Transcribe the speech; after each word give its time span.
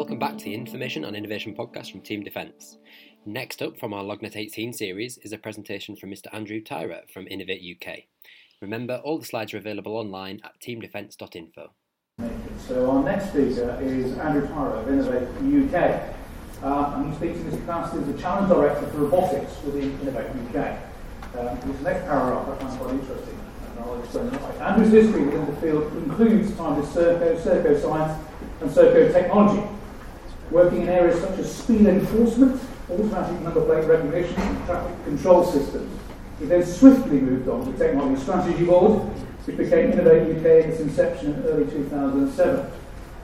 welcome 0.00 0.18
back 0.18 0.38
to 0.38 0.44
the 0.44 0.54
Information 0.54 1.04
and 1.04 1.14
Innovation 1.14 1.54
podcast 1.54 1.92
from 1.92 2.00
Team 2.00 2.22
Defence. 2.22 2.78
Next 3.26 3.60
up 3.60 3.78
from 3.78 3.92
our 3.92 4.02
Lognet 4.02 4.34
18 4.34 4.72
series 4.72 5.18
is 5.18 5.34
a 5.34 5.36
presentation 5.36 5.94
from 5.94 6.10
Mr. 6.10 6.32
Andrew 6.32 6.58
Tyrer 6.62 7.02
from 7.12 7.28
Innovate 7.28 7.60
UK. 7.76 8.04
Remember, 8.62 9.02
all 9.04 9.18
the 9.18 9.26
slides 9.26 9.52
are 9.52 9.58
available 9.58 9.98
online 9.98 10.40
at 10.42 10.58
teamdefence.info. 10.66 11.74
So 12.66 12.90
our 12.90 13.04
next 13.04 13.28
speaker 13.28 13.78
is 13.82 14.16
Andrew 14.16 14.48
Tyrer 14.48 14.80
of 14.80 14.88
Innovate 14.88 15.28
UK. 15.68 16.14
Uh, 16.62 16.94
and 16.96 17.12
he 17.12 17.16
speaks 17.18 17.38
in 17.38 17.50
his 17.50 17.60
capacity 17.60 17.98
as 17.98 18.06
the 18.06 18.18
Challenge 18.18 18.48
Director 18.48 18.86
for 18.86 18.98
Robotics 19.00 19.52
within 19.66 20.00
Innovate 20.00 20.30
UK. 20.30 20.78
Um, 21.38 21.72
this 21.72 21.82
next 21.82 22.06
paragraph 22.06 22.48
I 22.48 22.64
find 22.64 22.80
quite 22.80 22.94
interesting. 22.94 23.38
And 23.76 23.84
I'll 23.84 24.02
explain. 24.02 24.28
Andrew's 24.62 24.92
history 24.92 25.24
within 25.26 25.44
the 25.44 25.60
field 25.60 25.92
includes 25.92 26.56
time 26.56 26.78
with 26.80 26.88
Serco, 26.88 27.38
Serco 27.38 27.78
Science, 27.78 28.26
and 28.62 28.70
Serco 28.70 29.12
Technology, 29.12 29.62
working 30.50 30.82
in 30.82 30.88
areas 30.88 31.20
such 31.20 31.38
as 31.38 31.54
speed 31.54 31.86
enforcement, 31.86 32.60
automatic 32.90 33.40
number 33.40 33.64
plate 33.64 33.84
recognition, 33.86 34.34
and 34.40 34.66
traffic 34.66 35.04
control 35.04 35.44
systems. 35.44 35.98
He 36.38 36.46
then 36.46 36.64
swiftly 36.64 37.20
moved 37.20 37.48
on 37.48 37.70
to 37.70 37.78
Technology 37.78 38.20
Strategy 38.20 38.64
Board, 38.64 39.02
which 39.44 39.56
became 39.56 39.92
Innovate 39.92 40.36
UK 40.36 40.44
at 40.44 40.70
its 40.70 40.80
inception 40.80 41.34
in 41.34 41.42
early 41.44 41.66
2007, 41.66 42.70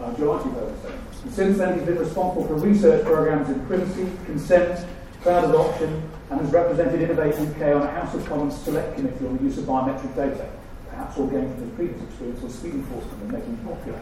uh, 0.01 0.15
July 0.16 0.43
2007. 0.43 0.99
And 1.25 1.33
since 1.33 1.59
then, 1.59 1.79
he's 1.79 1.87
been 1.87 1.99
responsible 1.99 2.47
for 2.47 2.55
research 2.55 3.05
programs 3.05 3.49
in 3.49 3.65
privacy, 3.66 4.07
consent, 4.27 4.87
cloud 5.23 5.49
adoption, 5.51 6.02
and 6.30 6.41
has 6.41 6.51
represented 6.51 7.02
Innovate 7.02 7.35
UK 7.35 7.74
on 7.74 7.83
a 7.83 7.91
House 7.91 8.15
of 8.15 8.24
Commons 8.27 8.57
Select 8.57 8.95
Committee 8.97 9.27
on 9.27 9.37
the 9.37 9.43
use 9.45 9.59
of 9.59 9.65
biometric 9.65 10.15
data, 10.15 10.49
perhaps 10.91 11.16
all 11.19 11.27
gained 11.27 11.52
from 11.55 11.65
his 11.65 11.73
previous 11.74 12.02
experience 12.02 12.43
on 12.43 12.51
speed 12.51 12.74
enforcement 12.74 13.23
and 13.23 13.33
making 13.33 13.55
it 13.55 13.65
popular. 13.66 14.01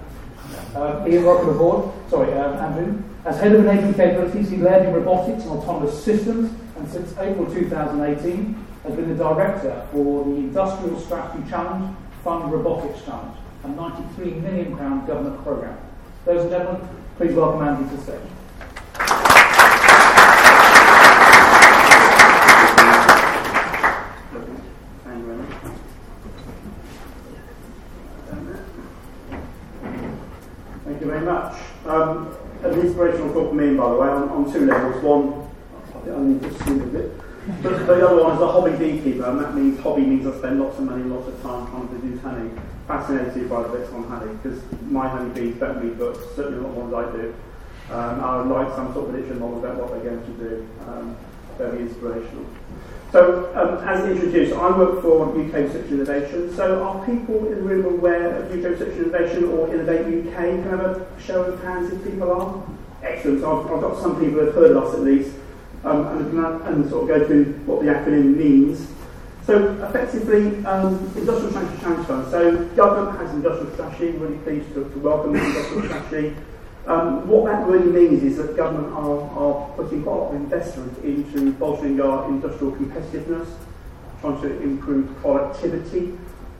Uh, 0.75 1.05
Ian, 1.09 1.25
welcome 1.25 1.51
aboard. 1.51 1.93
Sorry, 2.11 2.33
um, 2.35 2.55
Andrew. 2.57 3.03
As 3.25 3.41
head 3.41 3.53
of 3.53 3.61
enabling 3.65 3.95
capabilities, 3.95 4.51
he 4.51 4.57
led 4.59 4.87
in 4.87 4.93
robotics 4.93 5.45
and 5.45 5.53
autonomous 5.53 6.05
systems, 6.05 6.53
and 6.77 6.89
since 6.91 7.17
April 7.19 7.47
2018 7.53 8.55
has 8.85 8.95
been 8.95 9.09
the 9.09 9.15
director 9.15 9.87
for 9.93 10.25
the 10.25 10.31
Industrial 10.31 11.01
Strategy 11.01 11.49
Challenge 11.49 11.97
Fund 12.23 12.53
Robotics 12.53 13.03
Challenge, 13.05 13.37
a 13.65 13.69
93 13.69 14.31
million 14.33 14.77
pound 14.77 15.07
government 15.07 15.43
programme. 15.43 15.79
Ladies 16.27 16.43
and 16.43 16.51
gentlemen, 16.51 16.89
please 17.17 17.35
welcome 17.35 17.67
Andrew 17.67 17.89
to 17.89 17.97
the 17.97 18.03
stage. 18.03 19.25
Thank 30.85 31.01
you 31.01 31.07
very 31.07 31.25
much. 31.25 31.59
Um, 31.87 32.37
an 32.63 32.81
inspirational 32.81 33.33
talk 33.33 33.51
for 33.51 33.55
me, 33.55 33.75
by 33.75 33.89
the 33.91 33.97
way, 33.97 34.09
on, 34.35 34.53
two 34.53 34.67
levels. 34.67 35.03
One, 35.03 35.49
I 35.95 36.05
to 36.05 36.49
assume 36.49 36.83
a 36.83 36.87
bit. 36.87 37.21
But 37.63 37.87
the 37.87 38.09
other 38.09 38.23
one 38.23 38.37
is 38.37 38.43
a 38.43 38.51
hobby 38.51 38.73
beekeeper, 38.77 39.25
and 39.27 39.41
that 39.41 39.55
means 39.55 39.79
hobby 39.81 40.03
means 40.03 40.27
I 40.27 40.37
spend 40.39 40.61
lots 40.61 40.79
of 40.79 40.85
money, 40.85 41.05
lots 41.05 41.29
of 41.29 41.41
time 41.43 41.67
trying 41.71 41.89
to 41.89 41.95
produce 41.95 42.23
honey. 42.23 42.51
Fascinated 42.89 43.49
by 43.49 43.63
the 43.63 43.69
bits 43.69 43.93
on 43.93 44.05
honey, 44.05 44.33
because 44.43 44.61
my 44.83 45.09
honeybees 45.09 45.57
don't 45.57 45.81
read 45.81 45.99
books, 45.99 46.19
certainly 46.37 46.61
not 46.61 46.71
ones 46.71 46.95
I 46.95 47.13
do. 47.17 47.35
Um, 47.91 48.21
I 48.21 48.37
would 48.39 48.49
like 48.49 48.75
some 48.75 48.93
sort 48.95 49.09
of 49.09 49.13
prediction 49.13 49.41
model 49.41 49.59
about 49.59 49.77
what 49.77 49.91
they're 49.91 50.11
going 50.11 50.25
to 50.25 50.33
do. 50.33 50.69
Um, 50.89 51.17
very 51.59 51.83
inspirational. 51.83 52.47
So, 53.13 53.55
um, 53.55 53.87
as 53.87 54.05
introduced, 54.11 54.55
I 54.55 54.77
work 54.77 55.01
for 55.01 55.29
UK 55.29 55.55
Research 55.55 55.91
Innovation. 55.91 56.53
So, 56.57 56.83
are 56.83 57.07
people 57.07 57.47
in 57.47 57.55
the 57.55 57.63
room 57.63 57.85
aware 57.85 58.35
of 58.35 58.51
UK 58.51 58.71
Research 58.73 58.97
Innovation 58.97 59.45
or 59.45 59.73
Innovate 59.73 60.27
UK? 60.27 60.35
Can 60.35 60.67
I 60.67 60.71
have 60.71 60.81
a 60.81 61.07
show 61.23 61.45
of 61.45 61.63
hands 61.63 61.93
if 61.93 62.03
people 62.03 62.33
are? 62.33 62.63
Excellent. 63.05 63.41
So, 63.41 63.61
I've, 63.61 63.71
I've 63.71 63.81
got 63.81 64.01
some 64.01 64.15
people 64.19 64.41
who 64.41 64.47
have 64.47 64.55
heard 64.55 64.77
of 64.77 64.85
us 64.85 64.95
at 64.95 65.01
least, 65.01 65.37
um, 65.85 66.07
and, 66.07 66.67
and 66.67 66.91
sort 66.91 67.03
of 67.03 67.09
go 67.09 67.27
through 67.27 67.53
what 67.67 67.83
the 67.83 67.89
acronym 67.89 68.37
means. 68.37 68.89
So, 69.47 69.75
effectively, 69.85 70.65
um, 70.65 71.13
Industrial 71.15 71.51
Strategy 71.51 71.77
Fund. 71.83 72.31
So, 72.31 72.65
government 72.75 73.19
has 73.19 73.31
industrial 73.35 73.73
strategy. 73.75 74.11
Really 74.13 74.39
pleased 74.39 74.69
to, 74.75 74.89
to 74.89 74.99
welcome 75.01 75.35
the 75.35 75.45
industrial 75.45 75.83
strategy. 75.85 76.37
Um, 76.87 77.29
what 77.29 77.45
that 77.47 77.67
really 77.67 77.91
means 77.91 78.23
is 78.23 78.37
that 78.39 78.57
government 78.57 78.93
are, 78.95 79.21
are 79.39 79.69
putting 79.77 80.03
quite 80.03 80.13
a 80.13 80.19
lot 80.19 80.35
of 80.35 80.37
investment 80.37 80.99
into 81.05 81.53
bolstering 81.53 82.01
our 82.01 82.29
industrial 82.29 82.73
competitiveness, 82.73 83.49
trying 84.21 84.41
to 84.43 84.63
improve 84.63 85.15
productivity, 85.19 86.19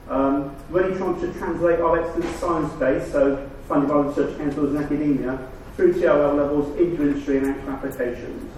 um, 0.09 0.55
really 0.69 0.95
trying 0.97 1.19
to 1.21 1.33
translate 1.33 1.79
our 1.79 2.03
excellent 2.03 2.35
science 2.37 2.73
base, 2.73 3.11
so 3.11 3.49
funded 3.67 3.89
by 3.89 3.97
research 3.97 4.37
councils 4.37 4.75
and 4.75 4.83
academia, 4.83 5.39
through 5.75 5.93
TRL 5.93 6.37
levels 6.37 6.77
into 6.77 7.01
industry 7.01 7.37
and 7.37 7.47
actual 7.47 7.71
applications. 7.71 8.51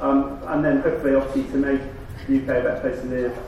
Um, 0.00 0.40
and 0.48 0.64
then 0.64 0.80
hopefully, 0.80 1.14
obviously, 1.14 1.44
to 1.52 1.56
make 1.58 1.80
the 2.26 2.36
UK 2.38 2.42
a 2.42 2.62
better 2.62 2.80
place 2.80 3.00
to 3.00 3.06
live 3.06 3.38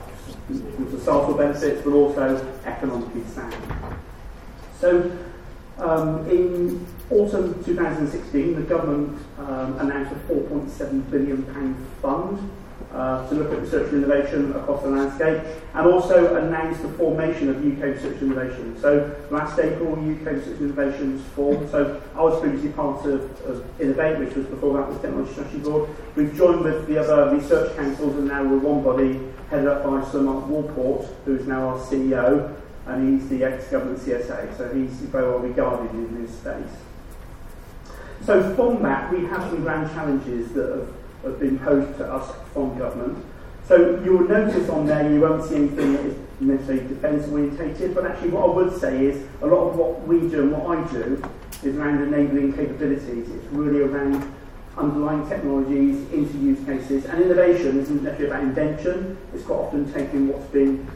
with 0.48 0.90
societal 0.90 1.34
benefits, 1.34 1.82
but 1.82 1.92
also 1.92 2.54
economically 2.64 3.24
sound. 3.24 3.54
So, 4.80 5.18
um, 5.78 6.28
in 6.30 6.86
autumn 7.10 7.62
2016, 7.64 8.54
the 8.54 8.62
government 8.62 9.18
um, 9.38 9.78
announced 9.80 10.12
a 10.12 10.32
4.7 10.32 11.10
billion 11.10 11.42
pound 11.44 11.76
fund 12.00 12.50
uh, 12.96 13.28
to 13.28 13.34
look 13.34 13.52
at 13.52 13.60
research 13.60 13.92
and 13.92 14.04
innovation 14.04 14.52
across 14.56 14.82
the 14.82 14.88
landscape, 14.88 15.42
and 15.74 15.86
also 15.86 16.34
announced 16.36 16.82
the 16.82 16.88
formation 16.90 17.50
of 17.50 17.56
UK 17.58 17.94
Research 17.94 18.22
Innovation. 18.22 18.76
So 18.80 19.14
last 19.30 19.58
April, 19.58 19.92
UK 19.92 20.32
Research 20.32 20.58
and 20.58 20.70
Innovation 20.72 21.12
was 21.12 21.22
formed. 21.34 21.70
So 21.70 22.02
I 22.14 22.22
was 22.22 22.40
previously 22.40 22.70
part 22.70 23.04
of, 23.06 23.22
of 23.42 23.80
Innovate, 23.80 24.18
which 24.18 24.34
was 24.34 24.46
before 24.46 24.78
that 24.78 24.88
was 24.88 24.98
Technology 25.00 25.32
Strategy 25.32 25.58
Board. 25.58 25.90
We've 26.16 26.34
joined 26.34 26.62
with 26.62 26.86
the 26.86 26.98
other 26.98 27.36
research 27.36 27.76
councils, 27.76 28.16
and 28.16 28.26
now 28.28 28.42
we're 28.42 28.58
one 28.58 28.82
body 28.82 29.20
headed 29.50 29.68
up 29.68 29.84
by 29.84 30.02
Sir 30.10 30.22
Mark 30.22 30.46
Walport, 30.46 31.06
who 31.24 31.36
is 31.36 31.46
now 31.46 31.68
our 31.68 31.78
CEO 31.78 32.56
and 32.86 33.20
he's 33.20 33.28
the 33.28 33.42
ex-government 33.42 33.98
CSA, 33.98 34.56
so 34.56 34.72
he's 34.72 34.92
very 34.92 35.28
well 35.28 35.40
regarded 35.40 35.90
in 35.90 36.22
this 36.22 36.32
space. 36.38 36.70
So 38.24 38.54
from 38.54 38.82
that, 38.82 39.12
we 39.12 39.24
have 39.26 39.42
some 39.42 39.62
grand 39.62 39.90
challenges 39.90 40.52
that 40.52 40.68
have, 40.68 40.88
have 41.24 41.40
been 41.40 41.58
posed 41.58 41.98
to 41.98 42.12
us 42.12 42.34
from 42.52 42.78
government. 42.78 43.24
So 43.66 44.00
you 44.04 44.16
will 44.16 44.28
notice 44.28 44.68
on 44.68 44.86
there, 44.86 45.10
you 45.12 45.20
won't 45.20 45.44
see 45.44 45.56
anything 45.56 45.92
that 45.94 46.06
is 46.06 46.16
necessarily 46.38 46.86
defence 46.86 47.28
orientated, 47.28 47.94
but 47.94 48.06
actually 48.06 48.30
what 48.30 48.44
I 48.50 48.52
would 48.52 48.80
say 48.80 49.06
is 49.06 49.26
a 49.42 49.46
lot 49.46 49.70
of 49.70 49.76
what 49.76 50.06
we 50.06 50.20
do 50.20 50.42
and 50.42 50.52
what 50.52 50.78
I 50.78 50.92
do 50.92 51.22
is 51.62 51.76
around 51.76 52.02
enabling 52.02 52.52
capabilities. 52.52 53.28
It's 53.28 53.46
really 53.50 53.80
around 53.80 54.32
underlying 54.76 55.26
technologies 55.28 56.08
into 56.12 56.38
use 56.38 56.64
cases, 56.64 57.06
and 57.06 57.22
innovation 57.22 57.80
isn't 57.80 58.02
necessarily 58.02 58.26
about 58.26 58.42
invention. 58.44 59.18
It's 59.34 59.44
quite 59.44 59.56
often 59.56 59.92
taking 59.92 60.28
what's 60.28 60.46
been 60.50 60.86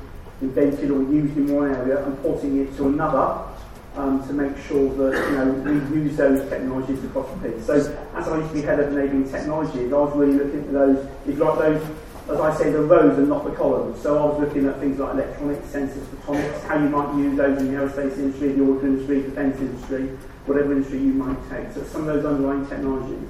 invented 0.40 0.90
or 0.90 1.02
used 1.02 1.36
in 1.36 1.54
one 1.54 1.74
area 1.74 2.04
and 2.04 2.22
porting 2.22 2.60
it 2.60 2.76
to 2.76 2.88
another 2.88 3.49
um, 3.96 4.26
to 4.26 4.32
make 4.32 4.56
sure 4.66 4.88
that 4.94 5.30
you 5.30 5.36
know 5.36 5.52
we 5.90 6.02
use 6.02 6.16
those 6.16 6.48
technologies 6.48 7.02
across 7.04 7.28
the 7.34 7.50
piece. 7.50 7.66
So 7.66 7.74
as 8.14 8.28
I 8.28 8.38
used 8.38 8.48
to 8.48 8.54
be 8.54 8.62
head 8.62 8.80
of 8.80 8.92
enabling 8.92 9.30
technologies, 9.30 9.92
I 9.92 9.96
was 9.96 10.14
really 10.16 10.34
looking 10.34 10.64
for 10.66 10.72
those, 10.72 11.06
if 11.26 11.36
you 11.38 11.44
like 11.44 11.58
those, 11.58 11.82
as 12.30 12.40
I 12.40 12.56
say, 12.56 12.70
the 12.70 12.82
rows 12.82 13.18
and 13.18 13.28
not 13.28 13.44
the 13.44 13.50
columns. 13.50 14.00
So 14.00 14.16
I 14.16 14.24
was 14.26 14.40
looking 14.40 14.66
at 14.66 14.78
things 14.78 14.98
like 14.98 15.14
electronics, 15.14 15.66
sensors, 15.68 16.04
photonics, 16.04 16.62
how 16.68 16.78
you 16.78 16.88
might 16.88 17.16
use 17.16 17.36
those 17.36 17.58
in 17.58 17.72
the 17.72 17.80
aerospace 17.80 18.16
industry, 18.18 18.52
the 18.52 18.62
auto 18.62 18.86
industry, 18.86 19.22
defence 19.22 19.58
industry, 19.58 20.06
whatever 20.46 20.72
industry 20.72 20.98
you 20.98 21.12
might 21.12 21.38
take. 21.50 21.72
So 21.74 21.82
some 21.84 22.08
of 22.08 22.14
those 22.14 22.24
underlying 22.24 22.66
technologies. 22.68 23.28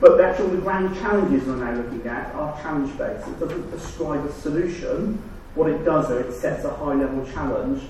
But 0.00 0.16
the 0.16 0.24
actual 0.24 0.48
the 0.48 0.56
grand 0.56 0.96
challenges 0.96 1.46
we're 1.46 1.56
now 1.56 1.80
looking 1.80 2.04
at 2.08 2.34
are 2.34 2.60
challenge-based. 2.60 3.28
It 3.28 3.38
doesn't 3.38 3.70
prescribe 3.70 4.26
a 4.26 4.32
solution, 4.32 5.22
what 5.54 5.70
it 5.70 5.84
does, 5.84 6.08
though, 6.08 6.18
it 6.18 6.32
sets 6.32 6.64
a 6.64 6.74
high 6.74 6.94
level 6.94 7.24
challenge 7.32 7.84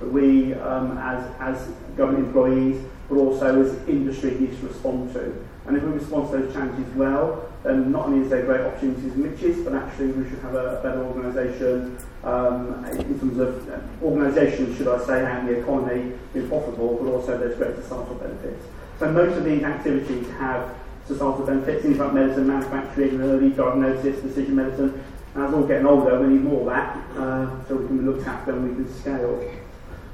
we 0.00 0.54
um, 0.54 0.98
as, 0.98 1.24
as 1.40 1.68
government 1.96 2.26
employees, 2.26 2.82
but 3.08 3.16
also 3.16 3.62
as 3.62 3.88
industry 3.88 4.32
needs 4.38 4.58
to 4.60 4.68
respond 4.68 5.12
to. 5.14 5.44
And 5.66 5.76
if 5.76 5.82
we 5.84 5.92
respond 5.92 6.30
to 6.30 6.38
those 6.38 6.52
challenges 6.52 6.92
well, 6.94 7.48
then 7.62 7.92
not 7.92 8.06
only 8.06 8.24
is 8.24 8.30
there 8.30 8.44
great 8.44 8.62
opportunities 8.62 9.12
and 9.12 9.24
riches, 9.24 9.64
but 9.64 9.74
actually 9.74 10.08
we 10.08 10.28
should 10.28 10.40
have 10.40 10.54
a, 10.54 10.78
a 10.78 10.82
better 10.82 11.04
organisation 11.04 11.96
um, 12.24 12.84
in 12.86 13.18
terms 13.20 13.38
of 13.38 13.68
uh, 13.68 13.78
organisation, 14.02 14.76
should 14.76 14.88
I 14.88 15.04
say, 15.06 15.24
and 15.24 15.48
the 15.48 15.60
economy 15.60 16.14
is 16.34 16.48
profitable, 16.48 16.98
but 17.00 17.10
also 17.10 17.38
there's 17.38 17.56
great 17.56 17.76
societal 17.76 18.16
benefits. 18.16 18.64
So 18.98 19.12
most 19.12 19.36
of 19.36 19.44
these 19.44 19.62
activities 19.62 20.28
have 20.32 20.74
societal 21.06 21.46
benefits, 21.46 21.82
things 21.82 21.98
like 21.98 22.12
medicine, 22.12 22.48
manufacturing, 22.48 23.20
early 23.20 23.50
diagnosis, 23.50 24.20
decision 24.20 24.56
medicine. 24.56 25.04
And 25.34 25.44
as 25.44 25.52
we're 25.52 25.60
all 25.60 25.66
getting 25.66 25.86
older, 25.86 26.20
we 26.20 26.34
need 26.34 26.42
more 26.42 26.60
of 26.60 26.66
that, 26.66 26.96
uh, 27.16 27.64
so 27.68 27.76
we 27.76 27.86
can 27.86 28.04
look 28.04 28.26
at 28.26 28.46
them, 28.46 28.68
we 28.68 28.74
can 28.74 28.92
scale. 29.00 29.40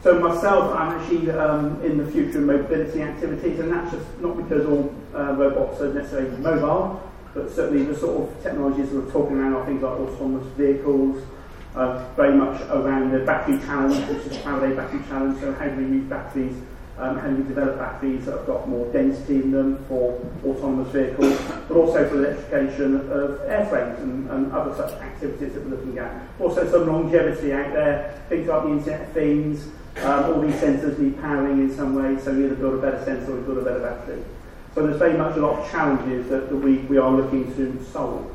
So 0.02 0.20
myself, 0.20 0.72
I'm 0.76 1.00
actually 1.00 1.28
um, 1.32 1.82
in 1.82 1.98
the 1.98 2.08
future 2.10 2.38
of 2.38 2.44
mobility 2.44 3.02
activities, 3.02 3.58
and 3.58 3.72
that's 3.72 3.90
just 3.90 4.06
not 4.20 4.36
because 4.36 4.64
all 4.64 4.94
uh, 5.12 5.32
robots 5.32 5.80
are 5.80 5.92
necessarily 5.92 6.36
mobile, 6.38 7.02
but 7.34 7.50
certainly 7.50 7.84
the 7.84 7.98
sort 7.98 8.22
of 8.22 8.42
technologies 8.42 8.90
we're 8.90 9.10
talking 9.10 9.38
around 9.38 9.54
are 9.54 9.66
things 9.66 9.82
like 9.82 9.92
autonomous 9.92 10.46
vehicles, 10.56 11.20
uh, 11.74 12.04
very 12.14 12.36
much 12.36 12.60
around 12.70 13.10
the 13.10 13.18
battery 13.20 13.58
challenge, 13.58 14.08
which 14.08 14.32
is 14.32 14.36
Faraday 14.38 14.76
battery 14.76 15.00
challenge, 15.08 15.40
so 15.40 15.52
how 15.54 15.66
do 15.66 15.76
we 15.76 15.96
use 15.96 16.08
batteries, 16.08 16.54
um, 16.96 17.18
how 17.18 17.28
do 17.28 17.34
we 17.34 17.42
develop 17.42 17.76
batteries 17.78 18.24
that 18.26 18.38
have 18.38 18.46
got 18.46 18.68
more 18.68 18.86
density 18.92 19.36
in 19.36 19.50
them 19.50 19.84
for 19.88 20.20
autonomous 20.46 20.92
vehicles, 20.92 21.36
but 21.66 21.76
also 21.76 22.08
for 22.08 22.18
the 22.18 22.28
electrification 22.28 22.96
of 23.10 23.40
airframes 23.50 23.98
and, 23.98 24.30
and 24.30 24.52
other 24.52 24.74
such 24.76 24.92
activities 25.00 25.54
that 25.54 25.64
we're 25.64 25.76
looking 25.76 25.98
at. 25.98 26.22
Also 26.38 26.70
some 26.70 26.86
longevity 26.86 27.52
out 27.52 27.72
there, 27.72 28.22
things 28.28 28.46
like 28.46 28.62
the 28.62 28.70
Internet 28.70 29.00
of 29.00 29.12
Things, 29.12 29.68
um, 29.96 30.24
all 30.24 30.40
these 30.40 30.54
sensors 30.54 30.98
need 30.98 31.20
powering 31.20 31.58
in 31.58 31.74
some 31.74 31.94
way, 31.94 32.20
so 32.22 32.32
you 32.32 32.46
either 32.46 32.54
build 32.54 32.74
a 32.74 32.78
better 32.78 33.04
sensor 33.04 33.36
or 33.36 33.40
build 33.40 33.58
a 33.58 33.62
better 33.62 33.80
battery. 33.80 34.22
So 34.74 34.86
there's 34.86 34.98
very 34.98 35.18
much 35.18 35.36
a 35.36 35.40
lot 35.40 35.58
of 35.58 35.70
challenges 35.70 36.28
that, 36.30 36.48
that 36.48 36.56
we, 36.56 36.76
we 36.78 36.98
are 36.98 37.10
looking 37.10 37.52
to 37.56 37.84
solve. 37.84 38.30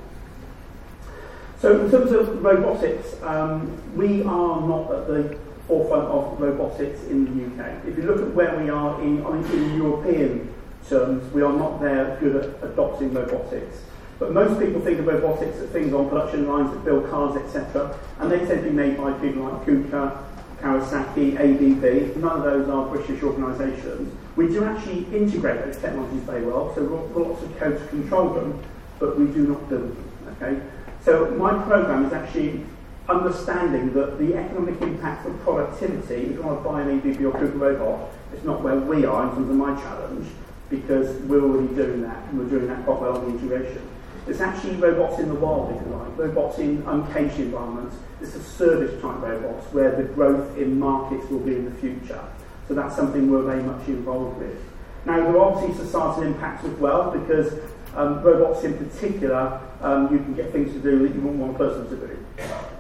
So 1.60 1.86
in 1.86 1.90
terms 1.90 2.12
of 2.12 2.44
robotics, 2.44 3.22
um, 3.24 3.96
we 3.96 4.24
are 4.24 4.60
not 4.62 4.92
at 4.92 5.08
the 5.08 5.38
forefront 5.68 6.10
of 6.10 6.42
robotics 6.42 7.02
in 7.06 7.24
the 7.26 7.64
UK. 7.64 7.86
If 7.88 7.98
you 7.98 8.04
look 8.04 8.22
at 8.22 8.34
where 8.34 8.58
we 8.60 8.70
are 8.70 9.02
in, 9.02 9.26
I 9.26 9.32
mean, 9.32 9.46
in 9.52 9.78
European 9.78 10.54
terms, 10.90 11.32
we 11.34 11.42
are 11.42 11.54
not 11.54 11.80
there 11.80 12.18
good 12.20 12.36
at 12.36 12.70
adopting 12.70 13.14
robotics. 13.14 13.84
But 14.20 14.34
most 14.34 14.60
people 14.60 14.82
think 14.82 15.00
of 15.00 15.08
robotics 15.08 15.58
as 15.58 15.70
things 15.70 15.94
on 15.94 16.10
production 16.10 16.48
lines 16.48 16.72
that 16.72 16.84
build 16.84 17.10
cars, 17.10 17.38
etc. 17.38 17.98
And 18.20 18.32
they 18.32 18.40
tend 18.40 18.64
to 18.64 18.70
be 18.70 18.72
made 18.72 18.98
by 18.98 19.14
people 19.14 19.44
like 19.44 19.66
KUKA, 19.66 20.18
Kawasaki, 20.64 21.36
ABB, 21.36 22.16
none 22.16 22.38
of 22.38 22.44
those 22.44 22.70
are 22.70 22.88
British 22.88 23.22
organisations. 23.22 24.16
We 24.38 24.48
do 24.48 24.64
actually 24.64 25.06
integrate 25.14 25.66
those 25.66 25.78
technologies 25.78 26.22
very 26.22 26.46
well, 26.46 26.74
so 26.74 26.82
we've 26.82 27.14
got 27.14 27.28
lots 27.28 27.44
of 27.44 27.58
code 27.58 27.78
to 27.78 27.88
control 27.88 28.30
them, 28.34 28.64
but 28.98 29.20
we 29.20 29.26
do 29.26 29.46
not 29.46 29.70
build 29.70 29.94
them, 29.94 30.12
okay? 30.42 30.62
So 31.04 31.32
my 31.32 31.52
programme 31.66 32.06
is 32.06 32.14
actually 32.14 32.64
understanding 33.10 33.94
that 33.94 34.18
the 34.18 34.36
economic 34.36 34.82
impact 34.82 35.28
of 35.28 35.38
productivity, 35.42 36.28
if 36.28 36.32
you 36.32 36.42
want 36.42 36.64
to 36.64 36.70
buy 36.70 36.82
an 36.82 36.98
ABB 36.98 37.20
or 37.26 37.38
Google 37.38 37.60
robot, 37.60 38.12
it's 38.34 38.46
not 38.46 38.62
where 38.62 38.78
we 38.78 39.04
are 39.04 39.28
in 39.28 39.36
terms 39.36 39.50
of 39.50 39.56
my 39.58 39.76
challenge, 39.82 40.30
because 40.70 41.22
we're 41.24 41.44
already 41.44 41.76
doing 41.76 42.02
that, 42.04 42.24
and 42.30 42.40
we're 42.40 42.50
doing 42.50 42.68
that 42.68 42.86
quite 42.86 43.02
well 43.02 43.18
on 43.18 43.26
the 43.26 43.32
integration. 43.38 43.82
It's 44.26 44.40
actually 44.40 44.76
robots 44.76 45.20
in 45.20 45.28
the 45.28 45.36
wild, 45.36 45.76
if 45.76 45.82
you 45.86 45.94
like, 45.94 46.18
robots 46.18 46.58
in 46.60 46.82
uncaged 46.88 47.40
environments. 47.40 47.98
It's 48.22 48.36
a 48.36 48.42
service 48.42 49.02
type 49.02 49.20
robots 49.22 49.66
where 49.74 49.96
the 49.96 50.04
growth 50.04 50.58
in 50.58 50.80
markets 50.80 51.30
will 51.30 51.40
be 51.40 51.56
in 51.56 51.66
the 51.66 51.76
future. 51.80 52.24
So 52.68 52.74
that's 52.74 52.96
something 52.96 53.30
we're 53.30 53.44
very 53.44 53.64
much 53.64 53.86
involved 53.88 54.40
with. 54.40 54.58
Now, 55.06 55.18
there 55.18 55.38
are 55.38 55.40
obviously 55.40 55.76
societal 55.86 56.24
impacts 56.24 56.64
as 56.64 56.72
well 56.80 57.12
because 57.12 57.54
um, 57.96 58.22
robots 58.24 58.64
in 58.64 58.78
particular, 58.78 59.60
um, 59.82 60.12
you 60.12 60.20
can 60.20 60.34
get 60.34 60.54
things 60.54 60.72
to 60.72 60.80
do 60.80 61.00
that 61.00 61.14
you 61.14 61.22
wouldn't 61.22 61.42
want 61.42 61.56
a 61.56 61.58
person 61.58 61.90
to 61.90 62.08
do. 62.08 62.20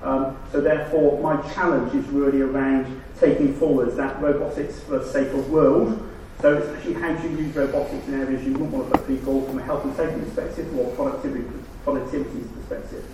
Um, 0.02 0.38
so 0.52 0.62
therefore, 0.62 1.20
my 1.22 1.42
challenge 1.54 1.94
is 1.94 2.06
really 2.08 2.42
around 2.42 3.02
taking 3.20 3.54
forward 3.56 3.96
that 3.98 4.22
robotics 4.22 4.80
for 4.80 5.00
a 5.00 5.06
safer 5.06 5.42
world 5.42 6.10
So 6.42 6.58
it's 6.58 6.68
actually 6.76 6.94
how 6.96 7.14
do 7.14 7.30
you 7.30 7.38
use 7.38 7.56
robotics 7.56 8.08
in 8.08 8.16
areas 8.16 8.44
you 8.44 8.52
wouldn't 8.54 8.72
want 8.72 8.92
to 8.92 8.98
put 8.98 9.08
people 9.08 9.42
from 9.44 9.60
a 9.60 9.64
health 9.64 9.86
and 9.86 9.96
safety 9.96 10.20
perspective 10.22 10.78
or 10.78 10.92
productivity, 10.96 11.48
productivity 11.84 12.44
perspective. 12.56 13.06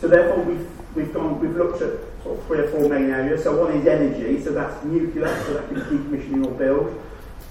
So 0.00 0.08
therefore, 0.08 0.44
we've, 0.44 0.68
we've, 0.94 1.12
gone, 1.12 1.40
we've 1.40 1.56
looked 1.56 1.82
at 1.82 1.98
sort 2.22 2.38
of 2.38 2.46
three 2.46 2.60
or 2.60 2.68
four 2.70 2.88
main 2.88 3.10
areas. 3.10 3.42
So 3.42 3.60
one 3.60 3.76
is 3.76 3.86
energy, 3.86 4.42
so 4.42 4.52
that's 4.52 4.82
nuclear, 4.84 5.28
so 5.44 5.54
that 5.54 5.68
can 5.68 5.74
be 5.74 5.80
decommissioning 5.82 6.46
or 6.46 6.52
build. 6.52 7.02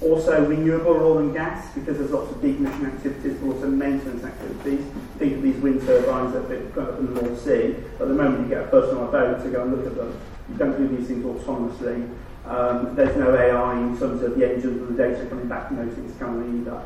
Also 0.01 0.45
renewable 0.45 0.95
oil 0.95 1.17
and 1.17 1.33
gas, 1.33 1.73
because 1.75 1.97
there's 1.97 2.11
lots 2.11 2.31
of 2.31 2.37
decommissioning 2.37 2.95
activities, 2.95 3.37
but 3.41 3.53
also 3.53 3.67
maintenance 3.67 4.23
activities. 4.23 4.85
Think 5.17 5.33
of 5.35 5.41
these 5.43 5.57
wind 5.57 5.81
turbines 5.81 6.33
that 6.33 6.49
have 6.49 6.73
got 6.73 6.89
up 6.89 6.99
in 6.99 7.13
the 7.13 7.21
North 7.21 7.43
Sea. 7.43 7.75
At 7.99 8.07
the 8.07 8.13
moment, 8.13 8.43
you 8.43 8.55
get 8.55 8.63
a 8.63 8.67
person 8.67 8.97
on 8.97 9.09
a 9.09 9.11
boat 9.11 9.43
to 9.43 9.49
go 9.49 9.63
and 9.63 9.75
look 9.75 9.85
at 9.85 9.95
them. 9.95 10.19
You 10.49 10.55
don't 10.55 10.77
do 10.77 10.95
these 10.95 11.07
things 11.07 11.25
autonomously. 11.25 12.09
Um, 12.45 12.95
there's 12.95 13.15
no 13.17 13.35
AI 13.35 13.79
in 13.79 13.97
terms 13.99 14.23
of 14.23 14.37
the 14.37 14.49
engines 14.49 14.81
and 14.81 14.97
the 14.97 15.03
data 15.03 15.25
coming 15.27 15.47
back 15.47 15.69
those 15.69 15.93
things 15.93 16.17
currently 16.17 16.61
either. 16.61 16.81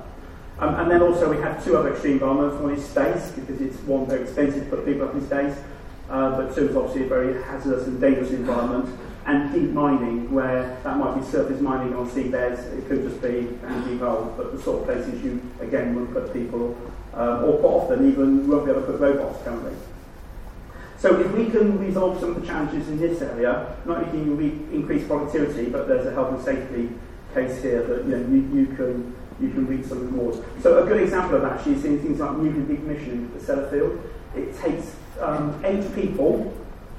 Um, 0.60 0.76
and 0.76 0.92
then 0.92 1.02
also 1.02 1.30
we 1.30 1.42
have 1.42 1.64
two 1.64 1.78
other 1.78 1.94
extreme 1.94 2.14
environments. 2.14 2.62
One 2.62 2.74
is 2.74 2.86
space, 2.86 3.32
because 3.32 3.62
it's 3.62 3.78
one 3.82 4.06
very 4.06 4.24
expensive 4.24 4.66
to 4.66 4.70
put 4.70 4.86
people 4.86 5.08
up 5.08 5.16
in 5.16 5.26
space, 5.26 5.58
uh, 6.10 6.38
but 6.38 6.56
two 6.56 6.70
is 6.70 6.76
obviously 6.76 7.06
a 7.06 7.08
very 7.08 7.42
hazardous 7.44 7.88
and 7.88 8.00
dangerous 8.00 8.32
environment 8.32 8.90
and 9.26 9.54
deep 9.54 9.70
mining, 9.72 10.32
where 10.34 10.78
that 10.84 10.98
might 10.98 11.16
be 11.16 11.26
surface 11.26 11.62
mining 11.62 11.96
on 11.96 12.10
seabeds, 12.10 12.60
it 12.78 12.88
could 12.88 13.04
just 13.04 13.22
be 13.22 13.48
deep 13.90 14.00
holes, 14.02 14.34
but 14.36 14.52
the 14.52 14.62
sort 14.62 14.82
of 14.82 14.86
places 14.86 15.24
you, 15.24 15.42
again, 15.62 15.96
would 15.96 16.12
put 16.12 16.34
people, 16.34 16.78
um, 17.14 17.46
or 17.46 17.58
quite 17.60 17.70
often 17.70 18.12
even 18.12 18.48
won't 18.48 18.66
be 18.66 18.72
able 18.72 18.82
to 18.82 18.88
put 18.88 19.00
robots 19.00 19.42
currently. 19.44 19.74
So 21.04 21.20
if 21.20 21.30
we 21.34 21.50
can 21.50 21.78
resolve 21.80 22.18
some 22.22 22.30
of 22.30 22.40
the 22.40 22.48
challenges 22.48 22.88
in 22.88 22.98
this 22.98 23.22
area, 23.22 23.76
not 23.84 23.98
only 23.98 24.10
can 24.10 24.26
you 24.26 24.70
increase 24.72 25.06
productivity, 25.06 25.70
but 25.70 25.86
there's 25.86 26.06
a 26.06 26.14
health 26.14 26.34
and 26.34 26.42
safety 26.42 26.96
case 27.34 27.62
here 27.62 27.84
that 27.84 28.06
you, 28.06 28.12
know, 28.12 28.26
you, 28.30 28.62
you 28.62 28.66
can 28.68 29.14
you 29.38 29.50
can 29.50 29.68
reach 29.68 29.88
some 29.88 30.16
rewards. 30.16 30.40
So 30.62 30.82
a 30.82 30.88
good 30.88 31.02
example 31.02 31.36
of 31.36 31.42
that 31.42 31.60
actually 31.60 31.74
is 31.74 31.84
in 31.84 32.02
things 32.02 32.22
like 32.22 32.38
nuclear 32.38 32.78
decommissioning 32.78 33.36
at 33.36 33.42
Sellafield. 33.42 34.00
It 34.34 34.58
takes 34.58 34.96
um, 35.20 35.60
eight 35.66 35.94
people 35.94 36.54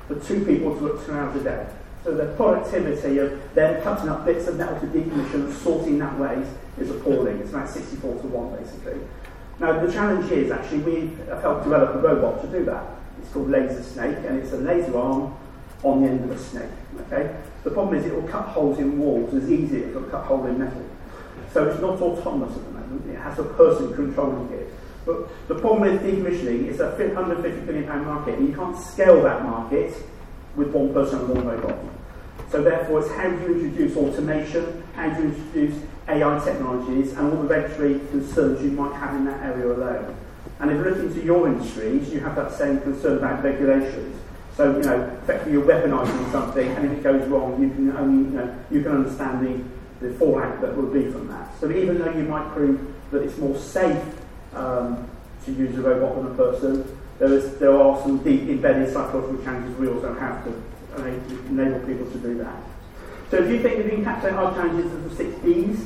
for 0.07 0.17
two 0.17 0.45
people 0.45 0.77
to 0.77 0.85
work 0.85 1.07
two 1.07 1.15
hours 1.15 1.41
a 1.41 1.43
day. 1.43 1.67
So 2.05 2.15
the 2.15 2.27
productivity 2.37 3.17
of 3.21 3.55
them 3.55 3.83
cutting 3.83 4.11
up 4.11 4.27
bits 4.27 4.47
of 4.49 4.59
metal 4.59 4.79
to 4.81 4.87
decommission 4.87 5.47
and 5.47 5.55
sorting 5.55 5.99
that 6.01 6.19
waste 6.19 6.53
is 6.79 6.91
appalling. 6.91 7.39
It's 7.39 7.49
about 7.49 7.71
64 7.71 8.21
to 8.21 8.27
1 8.27 8.63
basically. 8.63 9.01
Now 9.61 9.83
the 9.83 9.91
challenge 9.91 10.31
is 10.31 10.51
actually 10.51 10.81
we 10.81 11.11
have 11.31 11.41
helped 11.41 11.65
develop 11.65 11.95
a 11.95 11.99
robot 12.01 12.43
to 12.43 12.49
do 12.49 12.67
that. 12.67 12.85
It's 13.25 13.33
called 13.33 13.51
Laser 13.51 13.83
Snake 13.83 14.19
and 14.27 14.39
it's 14.39 14.53
a 14.53 14.59
laser 14.59 14.99
arm 14.99 15.35
on 15.83 16.03
the 16.03 16.09
end 16.09 16.25
of 16.25 16.31
a 16.31 16.39
snake. 16.39 16.69
Okay? 17.07 17.35
The 17.63 17.71
problem 17.71 17.99
is 17.99 18.05
it 18.05 18.15
will 18.15 18.29
cut 18.29 18.49
holes 18.49 18.79
in 18.79 18.99
walls 18.99 19.33
as 19.35 19.51
easy 19.51 19.83
as 19.83 19.89
it 19.89 19.95
will 19.95 20.03
cut 20.03 20.25
holes 20.25 20.47
in 20.47 20.59
metal. 20.59 20.85
So 21.53 21.69
it's 21.69 21.81
not 21.81 22.01
autonomous 22.01 22.55
at 22.55 22.65
the 22.65 22.73
moment. 22.73 23.11
It 23.11 23.19
has 23.19 23.39
a 23.39 23.45
person 23.45 23.95
controlling 23.95 24.53
it. 24.53 24.71
But 25.07 25.49
the 25.49 25.55
problem 25.55 25.91
with 25.91 26.03
decommissioning 26.03 26.67
is 26.67 26.81
a 26.81 26.91
150 26.91 27.61
billion 27.67 27.87
pound 27.87 28.07
market 28.07 28.39
and 28.39 28.49
you 28.49 28.55
can't 28.55 28.77
scale 28.77 29.23
that 29.23 29.43
market 29.43 29.95
with 30.55 30.69
one 30.69 30.93
person 30.93 31.21
and 31.21 31.29
one 31.29 31.47
robot. 31.47 31.79
So 32.51 32.63
therefore, 32.63 33.01
it's 33.01 33.11
how 33.13 33.31
do 33.31 33.41
you 33.41 33.55
introduce 33.55 33.97
automation, 33.97 34.85
how 34.95 35.09
do 35.09 35.23
you 35.23 35.29
introduce 35.31 35.83
AI 36.09 36.45
technologies, 36.45 37.13
and 37.13 37.33
all 37.33 37.43
the 37.43 37.49
regulatory 37.49 38.01
concerns 38.11 38.63
you 38.63 38.71
might 38.71 38.95
have 38.97 39.15
in 39.15 39.25
that 39.25 39.43
area 39.43 39.73
alone. 39.73 40.15
And 40.61 40.71
if 40.71 40.77
you 40.79 40.85
look 40.85 40.99
into 40.99 41.23
your 41.23 41.49
industries, 41.49 42.13
you 42.13 42.21
have 42.21 42.37
that 42.37 42.53
same 42.53 42.81
concern 42.81 43.19
about 43.19 43.43
regulations. 43.43 44.21
So, 44.57 44.77
you 44.77 44.85
know, 44.85 45.01
effectively 45.23 45.53
you're 45.55 45.67
weaponising 45.67 46.31
something, 46.31 46.69
and 46.69 46.87
if 46.87 46.99
it 46.99 47.03
goes 47.03 47.27
wrong, 47.29 47.61
you 47.61 47.71
can 47.71 47.91
only, 47.97 48.31
you 48.31 48.37
know, 48.37 48.57
you 48.71 48.83
can 48.83 48.93
understand 48.93 49.45
the, 50.01 50.07
the 50.07 50.15
fallout 50.15 50.61
that 50.61 50.77
will 50.77 50.87
be 50.87 51.11
from 51.11 51.27
that. 51.29 51.49
So 51.61 51.71
even 51.71 51.99
though 51.99 52.13
you 52.13 52.23
might 52.23 52.49
prove 52.55 52.81
that 53.11 53.23
it's 53.23 53.37
more 53.39 53.57
safe 53.59 54.01
um, 54.55 55.09
to 55.45 55.53
use 55.53 55.77
a 55.77 55.83
robot 55.83 56.17
than 56.17 56.27
a 56.33 56.35
person, 56.35 56.99
there, 57.19 57.33
is, 57.33 57.59
there 57.59 57.77
are 57.77 58.01
some 58.03 58.19
deep 58.19 58.43
embedded 58.43 58.93
psychological 58.93 59.43
challenges 59.43 59.77
we 59.77 59.89
also 59.89 60.15
have 60.15 60.45
to 60.45 60.63
enable 61.49 61.81
people 61.81 62.09
to 62.13 62.19
do 62.19 62.39
that. 62.39 62.63
So 63.31 63.39
if 63.39 63.51
you 63.51 63.61
think 63.61 64.07
of 64.07 64.25
on 64.25 64.35
our 64.35 64.55
challenges 64.55 64.93
of 64.93 65.11
the 65.11 65.17
six 65.17 65.35
Ds, 65.43 65.81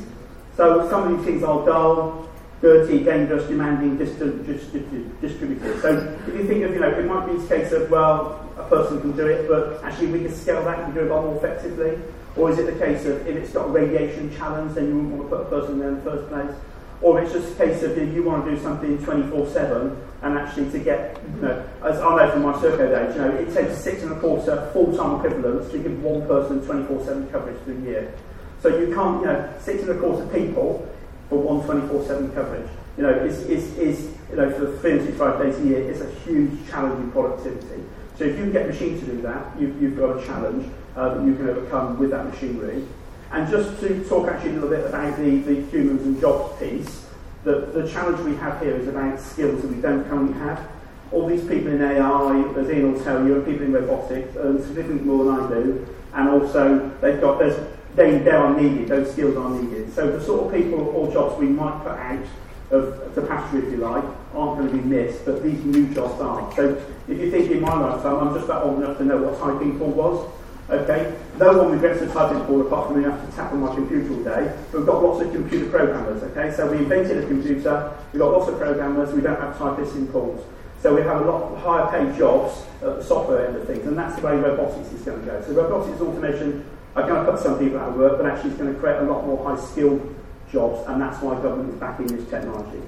so 0.55 0.87
some 0.89 1.11
of 1.11 1.17
these 1.17 1.25
things 1.25 1.43
are 1.43 1.65
dull, 1.65 2.29
30 2.61 3.03
dangerous 3.03 3.47
demanding 3.47 3.97
distrib 3.97 4.43
distrib 4.43 5.21
distributors. 5.21 5.81
So 5.81 6.17
if 6.27 6.35
you 6.35 6.47
think 6.47 6.63
of, 6.63 6.73
you 6.73 6.79
know, 6.79 6.89
it 6.89 7.05
might 7.05 7.25
be 7.25 7.43
a 7.43 7.47
case 7.47 7.71
of, 7.71 7.89
well, 7.89 8.45
a 8.57 8.63
person 8.63 8.99
can 8.99 9.15
do 9.15 9.27
it, 9.27 9.47
but 9.47 9.81
actually 9.83 10.07
we 10.07 10.19
can 10.19 10.35
scale 10.35 10.63
that 10.65 10.79
and 10.79 10.93
do 10.93 11.01
it 11.01 11.11
a 11.11 11.15
lot 11.15 11.25
more 11.25 11.37
effectively. 11.37 11.97
Or 12.35 12.51
is 12.51 12.59
it 12.59 12.65
the 12.65 12.85
case 12.85 13.05
of 13.05 13.25
if 13.27 13.35
it's 13.35 13.51
got 13.51 13.67
a 13.67 13.69
radiation 13.69 14.35
challenge, 14.35 14.75
then 14.75 14.87
you 14.87 14.95
wouldn't 14.95 15.13
want 15.13 15.29
to 15.29 15.37
put 15.37 15.47
a 15.47 15.49
person 15.49 15.79
there 15.79 15.89
in 15.89 15.95
the 15.95 16.01
first 16.01 16.29
place? 16.29 16.55
Or 17.01 17.21
it's 17.21 17.31
just 17.31 17.53
a 17.53 17.55
case 17.55 17.81
of 17.81 17.97
if 17.97 18.13
you 18.13 18.23
want 18.23 18.43
to 18.45 18.51
do 18.51 18.61
something 18.61 18.97
24-7 18.99 19.97
and 20.21 20.37
actually 20.37 20.69
to 20.71 20.79
get, 20.79 21.17
you 21.35 21.41
know, 21.41 21.65
as 21.81 21.97
I 21.97 22.15
know 22.17 22.31
from 22.31 22.41
my 22.41 22.53
circo 22.53 22.89
days, 22.89 23.15
you 23.15 23.21
know, 23.21 23.29
it 23.35 23.53
takes 23.53 23.77
six 23.77 24.03
and 24.03 24.11
a 24.11 24.19
quarter 24.19 24.69
full-time 24.73 25.15
equivalents 25.15 25.71
to 25.71 25.77
give 25.79 26.03
one 26.03 26.27
person 26.27 26.59
24-7 26.59 27.31
coverage 27.31 27.57
for 27.63 27.71
the 27.71 27.81
year. 27.89 28.13
So 28.61 28.67
you 28.77 28.93
can't, 28.93 29.21
you 29.21 29.27
know, 29.27 29.53
six 29.61 29.81
and 29.83 29.91
a 29.91 29.97
quarter 29.97 30.27
people 30.27 30.85
for 31.29 31.39
one 31.39 31.61
24-7 31.61 32.33
coverage. 32.33 32.69
You 32.97 33.03
know, 33.03 33.13
is, 33.13 33.43
is, 33.43 33.77
is, 33.77 34.17
you 34.29 34.35
know, 34.35 34.49
for 34.51 34.77
365 34.79 35.41
days 35.41 35.57
a 35.59 35.63
year, 35.63 35.89
it's 35.89 36.01
a 36.01 36.11
huge 36.25 36.67
challenge 36.69 36.99
in 37.01 37.11
productivity. 37.11 37.83
So 38.17 38.25
if 38.25 38.37
you 38.37 38.43
can 38.43 38.51
get 38.51 38.67
machines 38.67 38.99
to 39.01 39.05
do 39.05 39.21
that, 39.21 39.45
you've, 39.57 39.81
you've 39.81 39.97
got 39.97 40.21
a 40.21 40.25
challenge 40.25 40.69
uh, 40.95 41.13
that 41.13 41.25
you 41.25 41.35
can 41.35 41.49
overcome 41.49 41.97
with 41.97 42.09
that 42.11 42.25
machinery. 42.25 42.85
And 43.31 43.49
just 43.49 43.79
to 43.81 44.03
talk 44.09 44.27
actually 44.27 44.51
a 44.51 44.53
little 44.55 44.69
bit 44.69 44.85
about 44.85 45.17
the, 45.17 45.37
the 45.41 45.61
humans 45.67 46.01
and 46.01 46.19
jobs 46.19 46.59
piece, 46.59 47.05
the, 47.43 47.67
the 47.73 47.87
challenge 47.87 48.19
we 48.21 48.35
have 48.35 48.61
here 48.61 48.75
is 48.75 48.87
about 48.87 49.19
skills 49.19 49.61
that 49.61 49.71
we 49.71 49.81
don't 49.81 50.03
currently 50.09 50.37
have. 50.39 50.67
All 51.11 51.27
these 51.27 51.41
people 51.41 51.67
in 51.67 51.81
AI, 51.81 52.41
as 52.57 52.69
Ian 52.69 52.93
will 52.93 53.03
tell 53.03 53.25
you, 53.25 53.35
and 53.35 53.45
people 53.45 53.65
in 53.65 53.73
robotics 53.73 54.35
earn 54.37 54.61
significantly 54.61 55.05
more 55.05 55.25
than 55.25 55.39
I 55.39 55.49
do, 55.49 55.87
and 56.13 56.29
also 56.29 56.91
they've 57.01 57.21
got 57.21 57.39
there's, 57.39 57.55
they, 57.99 58.17
they 58.19 58.31
are 58.31 58.57
needed, 58.59 58.87
those 58.87 59.11
skills 59.11 59.35
are 59.35 59.49
needed. 59.49 59.93
So 59.93 60.09
the 60.09 60.23
sort 60.23 60.45
of 60.45 60.53
people 60.53 60.79
or 60.79 61.11
jobs 61.11 61.37
we 61.37 61.47
might 61.47 61.83
put 61.83 61.91
out 61.91 62.25
of 62.71 63.13
the 63.13 63.21
pasture, 63.23 63.65
if 63.65 63.71
you 63.73 63.77
like, 63.77 64.05
aren't 64.33 64.59
going 64.59 64.69
to 64.69 64.77
be 64.77 64.81
missed, 64.81 65.25
but 65.25 65.43
these 65.43 65.61
new 65.65 65.93
jobs 65.93 66.21
are. 66.21 66.49
So 66.55 66.81
if 67.09 67.19
you 67.19 67.29
think 67.29 67.51
in 67.51 67.59
my 67.59 67.73
lifetime, 67.77 68.15
I'm 68.19 68.33
just 68.33 68.45
about 68.45 68.63
old 68.63 68.81
enough 68.81 68.97
to 68.99 69.03
know 69.03 69.17
what 69.17 69.37
typing 69.39 69.77
tool 69.77 69.89
was. 69.89 70.31
Okay, 70.69 71.13
no 71.37 71.57
one 71.57 71.71
regrets 71.73 71.99
the 71.99 72.07
typing 72.07 72.45
board 72.45 72.67
apart 72.67 72.87
from 72.87 73.01
me 73.01 73.03
having 73.03 73.25
to 73.27 73.35
tap 73.35 73.51
on 73.51 73.59
my 73.59 73.73
computer 73.75 74.13
all 74.13 74.23
day. 74.23 74.55
We've 74.71 74.85
got 74.85 75.03
lots 75.03 75.25
of 75.25 75.33
computer 75.33 75.69
programmers. 75.69 76.23
Okay, 76.23 76.55
so 76.55 76.71
we 76.71 76.77
invented 76.77 77.21
a 77.23 77.27
computer. 77.27 77.91
We've 78.13 78.21
got 78.21 78.31
lots 78.31 78.49
of 78.49 78.59
programmers. 78.59 79.11
We 79.11 79.21
don't 79.21 79.41
have 79.41 79.57
typists 79.57 79.95
in 79.95 80.07
pools. 80.07 80.45
So 80.81 80.95
we 80.95 81.01
have 81.01 81.21
a 81.21 81.25
lot 81.25 81.57
higher 81.57 81.89
paid 81.91 82.17
jobs 82.17 82.61
at 82.75 82.99
the 82.99 83.03
software 83.03 83.47
end 83.47 83.57
of 83.57 83.67
things, 83.67 83.85
and 83.87 83.97
that's 83.97 84.15
the 84.21 84.25
way 84.25 84.37
robotics 84.37 84.93
is 84.93 85.01
going 85.01 85.19
to 85.19 85.25
go. 85.25 85.41
So 85.41 85.53
robotics 85.53 85.99
automation 85.99 86.63
are 86.99 87.07
going 87.07 87.25
to 87.25 87.31
put 87.31 87.41
some 87.41 87.57
people 87.59 87.79
out 87.79 87.89
of 87.89 87.95
work, 87.95 88.17
but 88.17 88.25
actually 88.25 88.51
it's 88.51 88.59
going 88.59 88.73
to 88.73 88.79
create 88.79 88.97
a 88.97 89.03
lot 89.03 89.25
more 89.25 89.43
high 89.43 89.61
skilled 89.61 90.15
jobs, 90.51 90.87
and 90.87 91.01
that's 91.01 91.21
why 91.21 91.35
government 91.41 91.73
is 91.73 91.79
backing 91.79 92.07
this 92.07 92.29
technology. 92.29 92.81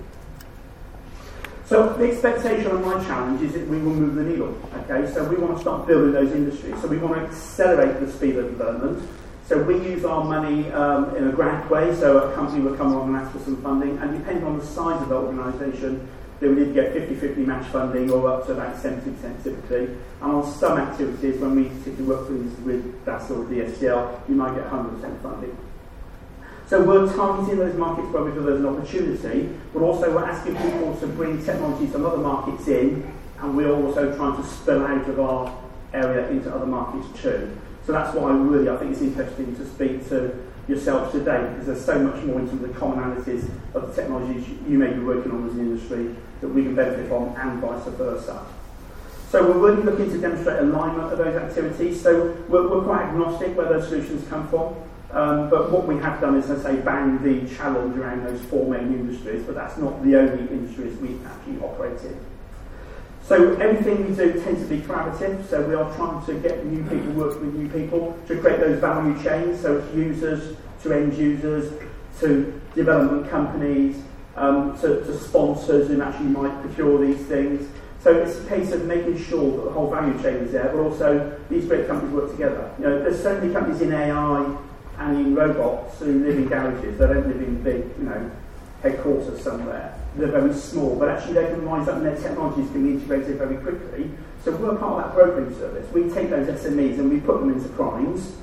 So 1.65 1.93
the 1.93 2.11
expectation 2.11 2.69
on 2.71 2.83
my 2.83 3.01
challenge 3.05 3.41
is 3.41 3.53
that 3.53 3.65
we 3.67 3.77
will 3.77 3.93
move 3.93 4.15
the 4.15 4.23
needle. 4.23 4.57
Okay, 4.75 5.09
so 5.13 5.23
we 5.23 5.37
want 5.37 5.55
to 5.55 5.61
start 5.61 5.87
building 5.87 6.11
those 6.11 6.31
industries. 6.33 6.75
So 6.81 6.87
we 6.87 6.97
want 6.97 7.15
to 7.15 7.21
accelerate 7.21 7.99
the 8.01 8.11
speed 8.11 8.35
of 8.35 8.49
development. 8.49 9.07
So 9.47 9.61
we 9.63 9.75
use 9.75 10.03
our 10.03 10.23
money 10.23 10.69
um, 10.71 11.15
in 11.15 11.27
a 11.27 11.31
grant 11.31 11.69
way. 11.69 11.95
So 11.95 12.29
a 12.29 12.35
company 12.35 12.61
will 12.61 12.75
come 12.75 12.91
along 12.93 13.15
and 13.15 13.17
ask 13.17 13.31
for 13.31 13.39
some 13.39 13.61
funding, 13.61 13.97
and 13.99 14.17
depending 14.17 14.43
on 14.43 14.59
the 14.59 14.65
size 14.65 15.01
of 15.01 15.09
the 15.09 15.15
organisation, 15.15 16.09
they 16.41 16.47
will 16.47 16.59
either 16.59 16.73
get 16.73 16.93
50-50 16.93 17.37
match 17.45 17.67
funding 17.67 18.09
or 18.09 18.27
up 18.27 18.47
to 18.47 18.53
about 18.53 18.75
70% 18.75 19.43
typically. 19.43 19.95
And 20.21 20.31
on 20.31 20.51
some 20.51 20.79
activities, 20.79 21.39
when 21.39 21.55
we 21.55 21.65
particularly 21.65 22.03
work 22.03 22.29
with, 22.29 22.59
with 22.65 23.05
DAS 23.05 23.29
or 23.29 23.45
Dstl, 23.45 24.27
you 24.27 24.35
might 24.35 24.55
get 24.55 24.65
100% 24.65 25.21
funding. 25.21 25.55
So 26.65 26.83
we're 26.83 27.13
targeting 27.13 27.59
those 27.59 27.75
markets 27.75 28.07
where 28.11 28.23
we 28.23 28.31
feel 28.31 28.43
there's 28.43 28.61
an 28.61 28.65
opportunity, 28.65 29.49
but 29.71 29.83
also 29.83 30.11
we're 30.11 30.25
asking 30.25 30.55
people 30.55 30.97
to 30.99 31.07
bring 31.07 31.45
technologies 31.45 31.91
from 31.91 32.05
other 32.05 32.17
markets 32.17 32.67
in, 32.67 33.13
and 33.39 33.55
we're 33.55 33.73
also 33.73 34.15
trying 34.15 34.41
to 34.41 34.47
spill 34.47 34.83
out 34.85 35.07
of 35.07 35.19
our 35.19 35.63
area 35.93 36.27
into 36.29 36.53
other 36.53 36.65
markets 36.65 37.21
too. 37.21 37.55
So 37.85 37.91
that's 37.91 38.15
why 38.15 38.31
really 38.31 38.69
I 38.69 38.77
think 38.77 38.93
it's 38.93 39.01
interesting 39.01 39.55
to 39.57 39.67
speak 39.67 40.07
to 40.09 40.33
yourselves 40.67 41.11
today, 41.11 41.49
because 41.49 41.65
there's 41.67 41.85
so 41.85 41.99
much 41.99 42.23
more 42.23 42.39
into 42.39 42.55
the 42.55 42.69
commonalities 42.69 43.49
of 43.73 43.87
the 43.87 43.93
technologies 43.93 44.47
you 44.67 44.77
may 44.77 44.93
be 44.93 44.99
working 44.99 45.31
on 45.31 45.47
as 45.47 45.53
an 45.55 45.59
industry 45.61 46.15
that 46.41 46.47
we 46.47 46.63
can 46.63 46.75
benefit 46.75 47.07
from, 47.07 47.35
and 47.37 47.59
vice 47.59 47.85
versa. 47.95 48.45
So 49.29 49.49
we're 49.49 49.71
really 49.71 49.83
looking 49.83 50.09
to 50.11 50.17
demonstrate 50.17 50.59
alignment 50.59 51.11
of 51.11 51.17
those 51.17 51.35
activities. 51.35 52.01
So 52.01 52.35
we're, 52.49 52.67
we're 52.69 52.83
quite 52.83 53.03
agnostic 53.03 53.55
where 53.55 53.69
those 53.69 53.87
solutions 53.87 54.27
come 54.27 54.47
from. 54.49 54.75
Um, 55.11 55.49
but 55.49 55.71
what 55.71 55.87
we 55.87 55.95
have 55.97 56.21
done 56.21 56.35
is, 56.35 56.49
I 56.49 56.57
say, 56.61 56.75
bang 56.81 57.21
the 57.21 57.53
challenge 57.55 57.97
around 57.97 58.25
those 58.25 58.41
four 58.45 58.65
main 58.69 58.93
industries, 58.93 59.43
but 59.43 59.55
that's 59.55 59.77
not 59.77 60.03
the 60.03 60.15
only 60.15 60.43
industries 60.53 60.97
we 60.99 61.17
actually 61.25 61.59
operate 61.59 62.01
in. 62.03 62.17
So 63.23 63.55
everything 63.57 64.09
we 64.09 64.15
do 64.15 64.41
tends 64.41 64.61
to 64.61 64.67
be 64.67 64.81
collaborative, 64.81 65.47
so 65.49 65.61
we 65.61 65.75
are 65.75 65.95
trying 65.95 66.25
to 66.25 66.33
get 66.39 66.65
new 66.65 66.83
people 66.83 67.13
working 67.13 67.45
with 67.45 67.55
new 67.55 67.69
people 67.69 68.17
to 68.27 68.39
create 68.39 68.59
those 68.59 68.79
value 68.79 69.21
chains, 69.23 69.61
so 69.61 69.77
it's 69.77 69.95
users 69.95 70.57
to 70.83 70.93
end 70.93 71.13
users, 71.13 71.71
to 72.19 72.61
development 72.75 73.29
companies, 73.29 74.01
um, 74.35 74.79
to, 74.81 75.03
to 75.05 75.19
sponsors 75.19 75.87
who 75.87 76.01
actually 76.01 76.27
might 76.27 76.61
procure 76.61 77.05
these 77.05 77.25
things. 77.27 77.69
So 78.03 78.11
it's 78.15 78.39
a 78.39 78.45
case 78.47 78.71
of 78.71 78.85
making 78.85 79.23
sure 79.23 79.57
that 79.57 79.63
the 79.65 79.71
whole 79.71 79.89
value 79.89 80.19
chain 80.21 80.35
is 80.37 80.51
there, 80.51 80.69
but 80.69 80.79
also 80.79 81.39
these 81.49 81.65
great 81.65 81.87
companies 81.87 82.13
work 82.13 82.31
together. 82.31 82.73
You 82.79 82.85
know, 82.85 83.03
there's 83.03 83.21
so 83.21 83.39
many 83.39 83.53
companies 83.53 83.81
in 83.81 83.93
AI 83.93 84.57
and 84.97 85.17
in 85.17 85.35
robots 85.35 85.99
who 85.99 86.23
live 86.23 86.37
in 86.37 86.47
garages, 86.47 86.97
they 86.97 87.05
don't 87.05 87.27
live 87.27 87.41
in 87.41 87.61
big, 87.61 87.85
you 87.97 88.05
know, 88.05 88.31
headquarters 88.81 89.41
somewhere. 89.41 89.95
They're 90.15 90.31
very 90.31 90.53
small, 90.53 90.95
but 90.97 91.09
actually 91.09 91.33
they 91.33 91.45
can 91.45 91.63
rise 91.65 91.87
up 91.87 91.97
and 91.97 92.05
their 92.05 92.17
technologies 92.17 92.69
can 92.71 92.85
be 92.85 92.93
integrated 92.93 93.37
very 93.37 93.57
quickly. 93.57 94.11
So 94.43 94.55
we're 94.55 94.75
part 94.75 95.05
of 95.05 95.05
that 95.05 95.15
brokering 95.15 95.55
service. 95.57 95.91
We 95.93 96.09
take 96.09 96.29
those 96.29 96.47
SMEs 96.47 96.99
and 96.99 97.09
we 97.09 97.19
put 97.19 97.39
them 97.39 97.51
into 97.53 97.69
primes, 97.69 98.33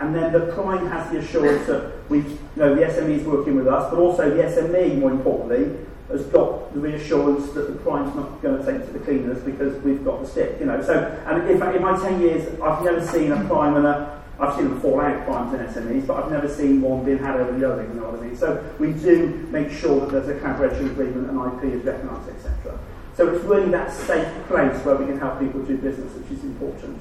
and 0.00 0.14
then 0.14 0.32
the 0.32 0.52
prime 0.52 0.86
has 0.88 1.10
the 1.10 1.18
assurance 1.18 1.66
that 1.66 2.08
we, 2.08 2.18
you 2.18 2.38
know, 2.56 2.74
the 2.74 2.82
SME 2.82 3.20
is 3.20 3.26
working 3.26 3.56
with 3.56 3.66
us, 3.66 3.90
but 3.90 3.98
also 3.98 4.30
the 4.30 4.42
SME, 4.42 4.98
more 4.98 5.10
importantly, 5.10 5.76
has 6.10 6.22
got 6.26 6.72
the 6.72 6.80
reassurance 6.80 7.50
that 7.50 7.72
the 7.72 7.78
prime's 7.80 8.14
not 8.14 8.40
going 8.40 8.58
to 8.58 8.64
take 8.64 8.86
to 8.86 8.92
the 8.92 8.98
cleaners 9.00 9.42
because 9.42 9.82
we've 9.82 10.04
got 10.04 10.22
the 10.22 10.26
stick, 10.26 10.56
you 10.60 10.66
know. 10.66 10.80
So, 10.82 10.94
and 11.26 11.50
in 11.50 11.58
fact, 11.58 11.76
in 11.76 11.82
my 11.82 11.98
10 11.98 12.20
years, 12.20 12.60
I've 12.60 12.82
never 12.84 13.04
seen 13.06 13.32
a 13.32 13.44
prime 13.44 13.76
and 13.76 13.86
a 13.86 14.17
I've 14.40 14.54
seen 14.54 14.68
them 14.68 14.80
fall 14.80 15.00
out 15.00 15.24
primes 15.24 15.54
and 15.54 15.68
SMEs, 15.68 16.06
but 16.06 16.22
I've 16.22 16.30
never 16.30 16.48
seen 16.48 16.80
one 16.80 17.04
being 17.04 17.18
had 17.18 17.40
over 17.40 17.58
the 17.58 17.72
other, 17.72 17.82
you 17.82 17.94
know 17.94 18.10
what 18.10 18.20
I 18.20 18.22
mean? 18.22 18.36
So 18.36 18.64
we 18.78 18.92
do 18.92 19.48
make 19.50 19.70
sure 19.70 20.00
that 20.00 20.10
there's 20.12 20.28
a 20.28 20.38
collaboration 20.38 20.90
agreement 20.90 21.28
and 21.28 21.36
IP 21.38 21.74
is 21.74 21.84
recognised, 21.84 22.28
etc. 22.30 22.78
So 23.16 23.34
it's 23.34 23.44
really 23.44 23.70
that 23.72 23.92
safe 23.92 24.28
place 24.46 24.78
where 24.84 24.94
we 24.94 25.06
can 25.06 25.18
help 25.18 25.40
people 25.40 25.62
do 25.64 25.76
business, 25.76 26.14
which 26.14 26.38
is 26.38 26.44
important. 26.44 26.98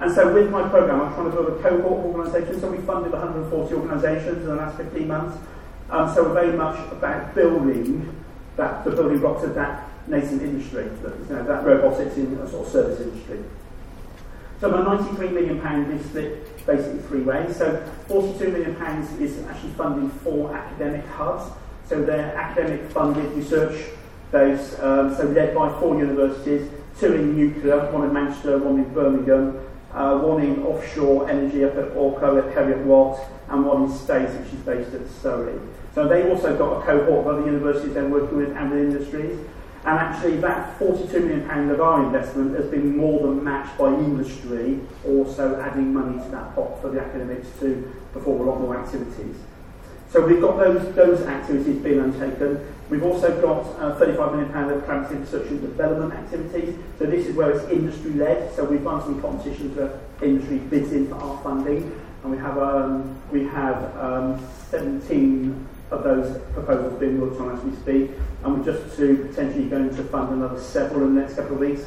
And 0.00 0.12
so 0.12 0.34
with 0.34 0.50
my 0.50 0.68
programme, 0.68 1.00
I'm 1.00 1.14
trying 1.14 1.30
to 1.30 1.36
build 1.36 1.58
a 1.58 1.62
cohort 1.62 2.04
organisation. 2.04 2.60
So 2.60 2.70
we 2.70 2.78
funded 2.78 3.12
140 3.12 3.74
organisations 3.74 4.38
in 4.38 4.46
the 4.46 4.56
last 4.56 4.76
15 4.76 5.06
months. 5.06 5.38
Um, 5.88 6.12
so 6.14 6.24
we're 6.24 6.34
very 6.34 6.56
much 6.56 6.76
about 6.90 7.32
building 7.34 8.12
that, 8.56 8.84
the 8.84 8.90
building 8.90 9.20
blocks 9.20 9.44
of 9.44 9.54
that 9.54 9.88
nascent 10.08 10.42
industry, 10.42 10.88
that, 11.02 11.16
you 11.16 11.36
know, 11.36 11.44
that 11.44 11.64
robotics 11.64 12.16
in 12.16 12.34
a 12.34 12.50
sort 12.50 12.66
of 12.66 12.72
service 12.72 13.00
industry. 13.00 13.42
So 14.60 14.70
my 14.70 14.82
93 14.82 15.28
million 15.28 15.60
pound 15.60 15.92
is 15.92 16.04
split 16.06 16.66
basically 16.66 17.00
three 17.00 17.22
ways. 17.22 17.56
So 17.56 17.86
42 18.08 18.50
million 18.50 18.74
pounds 18.76 19.12
is 19.20 19.44
actually 19.46 19.72
funding 19.72 20.10
four 20.10 20.54
academic 20.54 21.06
hubs. 21.06 21.52
So 21.88 22.02
they're 22.02 22.34
academic 22.34 22.90
funded 22.90 23.30
research 23.32 23.90
based, 24.32 24.80
um, 24.80 25.14
so 25.14 25.24
led 25.24 25.54
by 25.54 25.68
four 25.78 25.98
universities, 25.98 26.68
two 26.98 27.14
in 27.14 27.36
nuclear, 27.36 27.90
one 27.92 28.04
in 28.04 28.12
Manchester, 28.12 28.58
one 28.58 28.78
in 28.78 28.92
Birmingham, 28.92 29.60
uh, 29.92 30.18
one 30.18 30.42
in 30.42 30.62
offshore 30.64 31.30
energy 31.30 31.64
up 31.64 31.76
at 31.76 31.94
ORCA 31.96 32.44
at 32.44 32.54
Heriot 32.54 32.84
Watt, 32.84 33.20
and 33.48 33.64
one 33.64 33.84
in 33.84 33.92
space, 33.92 34.30
which 34.30 34.52
is 34.52 34.60
based 34.60 34.94
at 34.94 35.08
Surrey. 35.22 35.58
So 35.94 36.08
they 36.08 36.28
also 36.28 36.56
got 36.56 36.82
a 36.82 36.84
cohort 36.84 37.20
of 37.20 37.26
other 37.26 37.46
universities 37.46 37.94
they're 37.94 38.08
working 38.08 38.36
with 38.36 38.56
and 38.56 38.70
with 38.70 38.80
industries. 38.80 39.38
And 39.86 40.00
actually, 40.00 40.38
that 40.38 40.76
£42 40.80 41.12
million 41.12 41.70
of 41.70 41.80
our 41.80 42.04
investment 42.04 42.56
has 42.56 42.66
been 42.66 42.96
more 42.96 43.22
than 43.22 43.44
matched 43.44 43.78
by 43.78 43.86
industry 43.86 44.80
also 45.06 45.60
adding 45.60 45.94
money 45.94 46.20
to 46.24 46.28
that 46.30 46.56
pot 46.56 46.80
for 46.82 46.90
the 46.90 47.00
academics 47.00 47.46
to 47.60 47.94
perform 48.12 48.40
a 48.40 48.50
lot 48.50 48.60
more 48.60 48.76
activities. 48.76 49.36
So 50.10 50.26
we've 50.26 50.40
got 50.40 50.58
those, 50.58 50.92
those 50.96 51.20
activities 51.22 51.80
being 51.82 52.00
undertaken. 52.00 52.66
We've 52.90 53.04
also 53.04 53.40
got 53.40 53.64
uh, 53.80 53.96
£35 53.96 54.32
million 54.32 54.70
of 54.76 54.86
campus 54.86 55.12
research 55.12 55.50
and 55.50 55.60
development 55.60 56.14
activities. 56.14 56.76
So 56.98 57.06
this 57.06 57.28
is 57.28 57.36
where 57.36 57.52
it's 57.52 57.70
industry-led. 57.70 58.56
So 58.56 58.64
we've 58.64 58.82
run 58.82 59.00
some 59.02 59.20
competitions 59.20 59.76
where 59.76 60.00
industry 60.20 60.58
bids 60.58 60.92
in 60.92 61.08
for 61.08 61.14
our 61.14 61.40
funding. 61.44 62.00
And 62.24 62.32
we 62.32 62.38
have, 62.38 62.58
um, 62.58 63.20
we 63.30 63.44
have 63.44 63.96
um, 63.96 64.44
17 64.70 65.68
of 65.90 66.02
those 66.02 66.40
proposals 66.52 66.98
being 66.98 67.20
worked 67.20 67.40
on 67.40 67.56
as 67.56 67.62
we 67.62 67.74
speak, 67.76 68.10
and 68.42 68.58
we're 68.58 68.72
just 68.72 68.96
to 68.96 69.26
potentially 69.28 69.68
going 69.68 69.94
to 69.94 70.04
fund 70.04 70.32
another 70.32 70.60
several 70.60 71.04
in 71.06 71.14
the 71.14 71.20
next 71.20 71.34
couple 71.34 71.54
of 71.54 71.60
weeks. 71.60 71.84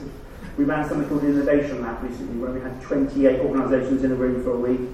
We 0.58 0.66
ran 0.66 0.88
something 0.88 1.08
called 1.08 1.22
the 1.22 1.28
Innovation 1.28 1.82
Lab 1.82 2.02
recently, 2.04 2.38
where 2.38 2.52
we 2.52 2.62
had 2.62 2.82
28 2.82 3.42
organisations 3.42 4.04
in 4.04 4.12
a 4.12 4.16
room 4.16 4.44
for 4.44 4.52
a 4.52 4.60
week 4.60 4.90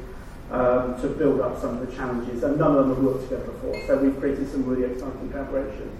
um, 0.51 0.99
to 1.01 1.07
build 1.07 1.41
up 1.41 1.59
some 1.59 1.77
of 1.77 1.87
the 1.87 1.95
challenges, 1.95 2.43
and 2.43 2.57
none 2.57 2.75
of 2.75 2.87
them 2.87 2.95
have 2.95 3.03
worked 3.03 3.23
together 3.23 3.45
before. 3.45 3.75
So 3.87 3.97
we've 3.97 4.19
created 4.19 4.49
some 4.49 4.65
really 4.65 4.91
exciting 4.91 5.29
collaborations. 5.29 5.93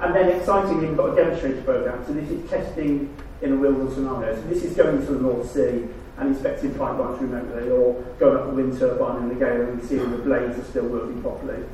And 0.00 0.14
then 0.14 0.28
excitingly, 0.30 0.86
we've 0.86 0.96
got 0.96 1.12
a 1.12 1.16
demonstrator 1.16 1.62
programme. 1.62 2.04
So 2.06 2.12
this 2.12 2.28
is 2.28 2.48
testing 2.50 3.14
in 3.40 3.52
a 3.52 3.56
real 3.56 3.72
world 3.72 3.94
scenario. 3.94 4.34
So 4.34 4.42
this 4.48 4.64
is 4.64 4.76
going 4.76 5.04
to 5.06 5.12
the 5.12 5.20
North 5.20 5.50
Sea 5.50 5.86
and 6.18 6.28
inspecting 6.28 6.74
pipelines 6.74 7.20
remotely, 7.20 7.70
or 7.70 7.94
going 8.18 8.36
up 8.36 8.46
the 8.46 8.52
wind 8.52 8.78
turbine 8.78 9.22
in 9.22 9.28
the 9.28 9.34
gale 9.34 9.62
and 9.62 9.82
seeing 9.84 10.10
the 10.10 10.18
blades 10.18 10.58
are 10.58 10.64
still 10.64 10.86
working 10.86 11.22
properly. 11.22 11.64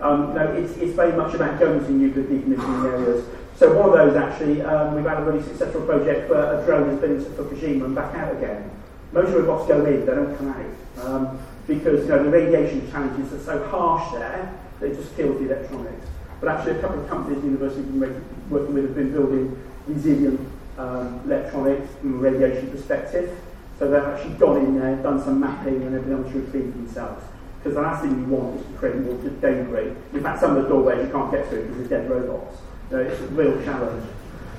Um, 0.00 0.34
no, 0.34 0.46
it's, 0.52 0.76
it's 0.76 0.94
very 0.94 1.12
much 1.16 1.34
about 1.34 1.58
jonesing 1.60 1.98
nuclear 1.98 2.24
decommissioning 2.24 2.84
areas. 2.84 3.24
So 3.56 3.76
one 3.76 3.88
of 3.88 3.94
those 3.94 4.16
actually, 4.16 4.62
um, 4.62 4.94
we've 4.94 5.04
had 5.04 5.18
a 5.18 5.22
really 5.22 5.42
successful 5.42 5.82
project 5.82 6.30
where 6.30 6.60
a 6.60 6.64
drone 6.64 6.88
has 6.90 7.00
been 7.00 7.16
into 7.16 7.30
Fukushima 7.30 7.86
and 7.86 7.94
back 7.94 8.14
out 8.14 8.36
again. 8.36 8.70
Most 9.12 9.32
robots 9.32 9.66
go 9.66 9.84
in, 9.84 10.06
they 10.06 10.14
don't 10.14 10.36
come 10.36 10.48
out. 10.50 11.04
Um, 11.04 11.38
because 11.66 12.02
you 12.02 12.08
know, 12.08 12.22
the 12.22 12.30
radiation 12.30 12.88
challenges 12.90 13.32
are 13.32 13.42
so 13.42 13.68
harsh 13.68 14.12
there, 14.12 14.54
they 14.80 14.90
just 14.90 15.16
kill 15.16 15.34
the 15.34 15.52
electronics. 15.52 16.06
But 16.40 16.50
actually 16.50 16.78
a 16.78 16.80
couple 16.80 17.02
of 17.02 17.08
companies 17.08 17.40
the 17.40 17.48
university 17.48 17.82
have 17.82 18.00
been 18.00 18.24
working 18.48 18.74
with 18.74 18.84
have 18.84 18.94
been 18.94 19.12
building 19.12 19.64
resilient 19.88 20.40
um, 20.78 21.20
electronics 21.24 21.92
from 22.00 22.14
a 22.14 22.18
radiation 22.18 22.70
perspective. 22.70 23.36
So 23.78 23.90
they've 23.90 24.02
actually 24.02 24.34
gone 24.34 24.58
in 24.58 24.78
there, 24.78 24.96
done 25.02 25.22
some 25.22 25.40
mapping 25.40 25.82
and 25.82 25.94
they've 25.94 26.04
been 26.04 26.20
able 26.20 26.30
to 26.30 26.40
retrieve 26.40 26.72
themselves. 26.74 27.24
Because 27.68 27.82
the 27.82 27.82
last 27.82 28.02
thing 28.02 28.18
you 28.18 28.24
want 28.34 28.58
is 28.58 28.66
to 28.66 28.72
create 28.78 28.96
more 28.96 29.14
debris. 29.42 29.92
In 30.14 30.22
fact, 30.22 30.40
some 30.40 30.56
of 30.56 30.62
the 30.62 30.68
doorways 30.70 31.06
you 31.06 31.12
can't 31.12 31.30
get 31.30 31.46
through 31.48 31.68
because 31.68 31.86
they're 31.86 32.00
dead 32.00 32.10
robots. 32.10 32.62
You 32.90 32.96
know, 32.96 33.02
it's 33.02 33.20
a 33.20 33.26
real 33.26 33.62
challenge. 33.62 34.08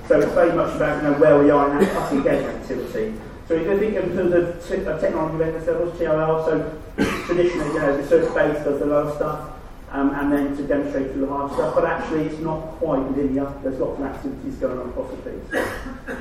So 0.07 0.19
it's 0.19 0.31
very 0.33 0.53
much 0.53 0.75
about 0.75 1.01
you 1.01 1.09
know, 1.09 1.17
where 1.17 1.41
we 1.41 1.49
are 1.49 1.71
in 1.71 1.79
that 1.79 1.91
cutting 1.91 2.27
edge 2.27 2.45
activity. 2.45 3.15
So 3.47 3.55
if 3.55 3.65
you 3.65 3.79
think 3.79 3.95
in 3.95 4.15
terms 4.15 4.33
of 4.35 4.69
t- 4.69 4.85
uh, 4.85 4.99
technology 4.99 5.37
readiness 5.37 5.65
levels, 5.65 5.97
TRL, 5.97 6.45
so 6.45 6.81
traditionally, 7.25 7.73
you 7.73 7.79
know, 7.79 7.97
research 7.97 8.31
base 8.35 8.63
does 8.63 8.79
the 8.79 8.85
lower 8.85 9.15
stuff, 9.15 9.53
um, 9.89 10.13
and 10.13 10.31
then 10.31 10.55
to 10.55 10.67
demonstrate 10.67 11.11
through 11.11 11.21
the 11.21 11.27
hard 11.33 11.51
stuff, 11.53 11.73
but 11.73 11.85
actually 11.85 12.25
it's 12.25 12.39
not 12.41 12.59
quite 12.77 13.01
linear. 13.17 13.51
There's 13.63 13.79
lots 13.79 13.99
of 13.99 14.05
activities 14.05 14.53
going 14.57 14.77
on 14.77 14.89
across 14.89 15.09
the 15.09 15.17
piece. 15.17 16.17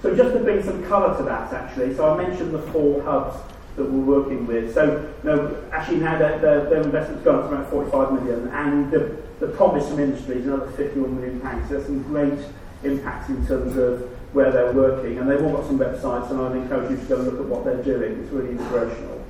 So 0.00 0.16
just 0.16 0.32
to 0.32 0.40
bring 0.40 0.62
some 0.62 0.82
colour 0.84 1.14
to 1.18 1.22
that, 1.24 1.52
actually, 1.52 1.94
so 1.94 2.14
I 2.14 2.26
mentioned 2.26 2.54
the 2.54 2.62
four 2.72 3.02
hubs 3.02 3.36
that 3.76 3.84
we're 3.84 4.20
working 4.20 4.46
with. 4.46 4.74
So, 4.74 5.12
no, 5.24 5.62
actually 5.72 5.98
now 5.98 6.18
their, 6.18 6.38
their, 6.38 6.64
their 6.70 6.82
investment's 6.82 7.24
gone 7.24 7.36
up 7.36 7.50
to 7.50 7.56
about 7.56 7.70
45 7.70 8.12
million, 8.12 8.48
and 8.48 8.90
the, 8.90 9.16
the 9.40 9.48
promise 9.48 9.88
from 9.88 10.00
industry 10.00 10.36
is 10.36 10.46
another 10.46 10.70
51 10.72 11.16
million 11.16 11.40
pounds. 11.40 11.68
So 11.68 11.74
there's 11.74 11.86
some 11.86 12.02
great 12.04 12.38
impact 12.84 13.30
in 13.30 13.46
terms 13.46 13.76
of 13.76 14.02
where 14.32 14.50
they're 14.50 14.72
working, 14.72 15.18
and 15.18 15.28
they've 15.28 15.42
all 15.42 15.52
got 15.52 15.66
some 15.66 15.78
websites, 15.78 16.30
and 16.30 16.40
I'd 16.40 16.56
encourage 16.56 16.90
you 16.90 16.96
to 16.96 17.04
go 17.04 17.16
and 17.16 17.24
look 17.26 17.40
at 17.40 17.46
what 17.46 17.64
they're 17.64 17.82
doing. 17.82 18.20
It's 18.20 18.32
really 18.32 18.50
inspirational. 18.50 19.24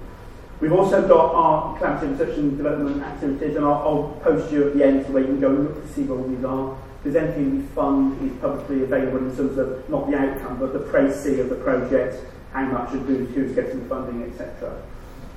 We've 0.60 0.72
also 0.72 1.06
got 1.06 1.34
our 1.34 1.78
collaborative 1.78 2.12
research 2.12 2.38
and 2.38 2.56
development 2.56 3.02
activities, 3.02 3.56
and 3.56 3.64
I'll, 3.64 3.72
I'll, 3.74 4.20
post 4.22 4.52
you 4.52 4.68
at 4.68 4.74
the 4.74 4.84
end 4.84 5.04
so 5.04 5.12
where 5.12 5.22
you 5.22 5.28
can 5.28 5.40
go 5.40 5.48
and 5.50 5.64
look 5.64 5.86
to 5.86 5.92
see 5.92 6.04
what 6.04 6.28
these 6.28 6.44
are. 6.44 6.76
Because 7.02 7.16
anything 7.16 7.56
we 7.58 7.66
fund 7.74 8.16
is 8.24 8.34
publicly 8.40 8.82
available 8.82 9.18
in 9.18 9.36
terms 9.36 9.58
of 9.58 9.88
not 9.90 10.10
the 10.10 10.16
outcome, 10.16 10.58
but 10.58 10.72
the 10.72 10.78
précis 10.78 11.38
of 11.38 11.50
the 11.50 11.56
project, 11.56 12.16
how 12.54 12.64
much 12.66 12.92
and 12.92 13.06
who's, 13.06 13.34
who's 13.34 13.54
getting 13.54 13.86
funding, 13.88 14.22
etc. 14.30 14.80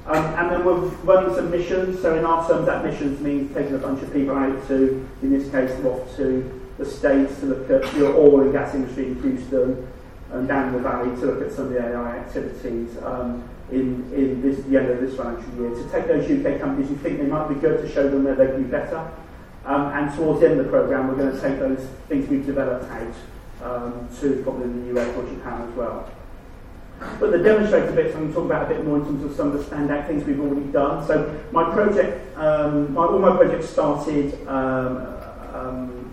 Um, 0.05 0.23
and 0.35 0.51
then 0.51 0.63
we're 0.63 0.79
running 1.03 1.35
some 1.35 1.51
missions. 1.51 2.01
So 2.01 2.15
in 2.15 2.23
our 2.23 2.47
terms, 2.47 2.67
that 2.67 2.85
missions 2.85 3.19
means 3.19 3.53
taking 3.53 3.75
a 3.75 3.79
bunch 3.79 4.01
of 4.03 4.13
people 4.13 4.35
out 4.35 4.67
to, 4.67 5.09
in 5.21 5.31
this 5.31 5.51
case, 5.51 5.71
off 5.83 6.15
to 6.15 6.61
the 6.77 6.85
States 6.85 7.39
to 7.39 7.47
look 7.47 7.69
at 7.69 7.91
the 7.93 8.05
oil 8.05 8.41
and 8.41 8.53
gas 8.53 8.73
industry 8.75 9.07
in 9.07 9.21
Houston 9.21 9.91
and 10.31 10.47
down 10.47 10.73
the 10.73 10.79
valley 10.79 11.09
to 11.19 11.25
look 11.25 11.41
at 11.41 11.51
some 11.51 11.65
of 11.65 11.71
the 11.71 11.79
AI 11.79 12.17
activities 12.19 12.95
um, 13.03 13.43
in, 13.71 14.13
in 14.13 14.41
this, 14.41 14.63
the 14.65 14.77
end 14.77 14.89
of 14.89 15.01
this 15.01 15.17
financial 15.17 15.53
year. 15.55 15.71
To 15.71 15.89
take 15.89 16.07
those 16.07 16.23
UK 16.29 16.61
companies 16.61 16.89
who 16.89 16.95
think 16.97 17.17
they 17.17 17.25
might 17.25 17.49
be 17.49 17.55
good 17.55 17.81
to 17.81 17.91
show 17.91 18.07
them 18.09 18.23
where 18.23 18.35
they 18.35 18.45
can 18.45 18.63
be 18.63 18.69
better. 18.69 19.11
Um, 19.65 19.87
and 19.87 20.15
towards 20.15 20.39
the 20.39 20.49
end 20.49 20.59
of 20.59 20.65
the 20.67 20.71
programme, 20.71 21.07
we're 21.07 21.15
going 21.15 21.35
to 21.35 21.41
take 21.41 21.59
those 21.59 21.85
things 22.07 22.29
we've 22.29 22.45
developed 22.45 22.89
out 22.91 23.13
um, 23.63 24.07
to 24.21 24.41
probably 24.43 24.69
the 24.69 25.01
US 25.01 25.17
or 25.17 25.23
Japan 25.23 25.67
as 25.67 25.75
well. 25.75 26.09
But 27.19 27.31
the 27.31 27.39
demonstrator 27.39 27.91
bits 27.91 28.15
I'm 28.15 28.21
going 28.21 28.27
to 28.29 28.33
talk 28.33 28.45
about 28.45 28.71
a 28.71 28.75
bit 28.75 28.85
more 28.85 28.97
in 28.97 29.05
terms 29.05 29.23
of 29.23 29.35
some 29.35 29.51
of 29.51 29.53
the 29.53 29.75
standout 29.75 30.07
things 30.07 30.23
we've 30.25 30.39
already 30.39 30.71
done. 30.71 31.05
So 31.05 31.39
my 31.51 31.71
project, 31.71 32.37
um, 32.37 32.93
my, 32.93 33.05
all 33.05 33.19
my 33.19 33.35
projects 33.35 33.69
started 33.69 34.33
um, 34.47 34.97
um, 35.53 36.07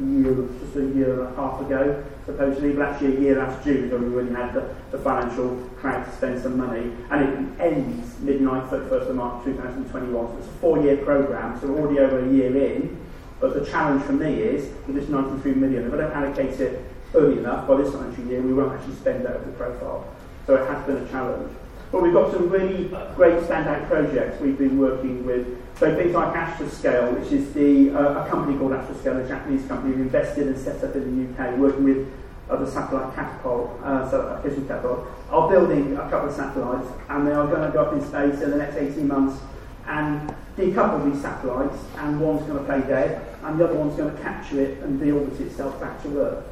year, 0.00 0.34
just 0.60 0.76
a 0.76 0.84
year 0.96 1.24
and 1.24 1.32
a 1.32 1.36
half 1.36 1.60
ago, 1.60 2.04
supposedly, 2.26 2.72
but 2.72 2.88
actually 2.88 3.16
a 3.16 3.20
year 3.20 3.38
last 3.38 3.64
June 3.64 3.90
when 3.90 4.02
we 4.02 4.08
really 4.08 4.34
had 4.34 4.52
the, 4.54 4.74
the 4.90 4.98
financial 4.98 5.56
crowd 5.78 6.04
to 6.04 6.12
spend 6.16 6.42
some 6.42 6.58
money. 6.58 6.92
And 7.10 7.22
it 7.22 7.60
ends 7.60 8.18
midnight, 8.20 8.70
31st 8.70 9.10
of 9.10 9.16
March 9.16 9.44
2021. 9.44 10.12
So 10.12 10.36
it's 10.38 10.46
a 10.46 10.50
four-year 10.60 10.98
programme, 10.98 11.60
so 11.60 11.68
we're 11.68 11.80
already 11.80 11.98
over 12.00 12.18
a 12.20 12.32
year 12.32 12.56
in. 12.56 12.98
But 13.40 13.54
the 13.54 13.64
challenge 13.64 14.04
for 14.04 14.12
me 14.12 14.34
is, 14.34 14.70
with 14.86 14.96
this 14.96 15.08
93 15.08 15.54
million, 15.54 15.86
if 15.86 15.94
I 15.94 15.96
don't 15.96 16.12
allocate 16.12 16.60
it 16.60 16.84
early 17.14 17.38
enough, 17.38 17.66
by 17.66 17.76
this 17.76 17.92
financial 17.92 18.24
year, 18.24 18.40
we 18.40 18.52
won't 18.52 18.72
actually 18.72 18.94
spend 18.94 19.26
over 19.26 19.44
the 19.44 19.52
profile. 19.52 20.06
So 20.46 20.56
it 20.56 20.66
has 20.66 20.86
been 20.86 20.96
a 20.96 21.08
challenge. 21.08 21.52
But 21.92 22.02
we've 22.02 22.12
got 22.12 22.32
some 22.32 22.48
really 22.48 22.84
great 23.16 23.42
standout 23.42 23.88
projects 23.88 24.40
we've 24.40 24.58
been 24.58 24.78
working 24.78 25.26
with. 25.26 25.58
So 25.76 25.94
things 25.96 26.14
like 26.14 26.34
Astroscale, 26.34 27.18
which 27.18 27.32
is 27.32 27.52
the, 27.52 27.90
uh, 27.90 28.24
a 28.24 28.28
company 28.28 28.56
called 28.56 28.72
Astroscale, 28.72 29.24
a 29.24 29.28
Japanese 29.28 29.66
company 29.66 29.96
who 29.96 30.02
invested 30.02 30.46
and 30.46 30.56
set 30.56 30.84
up 30.84 30.94
in 30.94 31.34
the 31.34 31.44
UK, 31.44 31.58
working 31.58 31.84
with 31.84 32.06
other 32.48 32.66
satellite 32.66 33.14
catapult, 33.14 33.80
uh, 33.82 34.08
satellite 34.08 34.68
catapult, 34.68 35.06
are 35.30 35.48
building 35.48 35.96
a 35.96 36.08
couple 36.10 36.28
of 36.28 36.34
satellites, 36.34 36.88
and 37.08 37.26
they 37.26 37.32
are 37.32 37.46
going 37.46 37.62
to 37.66 37.72
go 37.72 37.84
up 37.84 37.92
in 37.92 38.00
space 38.00 38.40
in 38.40 38.50
the 38.50 38.56
next 38.56 38.76
18 38.76 39.06
months 39.06 39.40
and 39.86 40.32
decouple 40.56 41.10
these 41.10 41.20
satellites, 41.20 41.78
and 41.98 42.20
one's 42.20 42.42
going 42.42 42.58
to 42.58 42.64
play 42.64 42.80
dead, 42.80 43.24
and 43.44 43.58
the 43.58 43.64
other 43.64 43.74
one's 43.74 43.96
going 43.96 44.14
to 44.14 44.22
capture 44.22 44.60
it 44.60 44.78
and 44.82 45.00
deorbit 45.00 45.40
itself 45.40 45.80
back 45.80 46.00
to 46.02 46.20
Earth. 46.20 46.44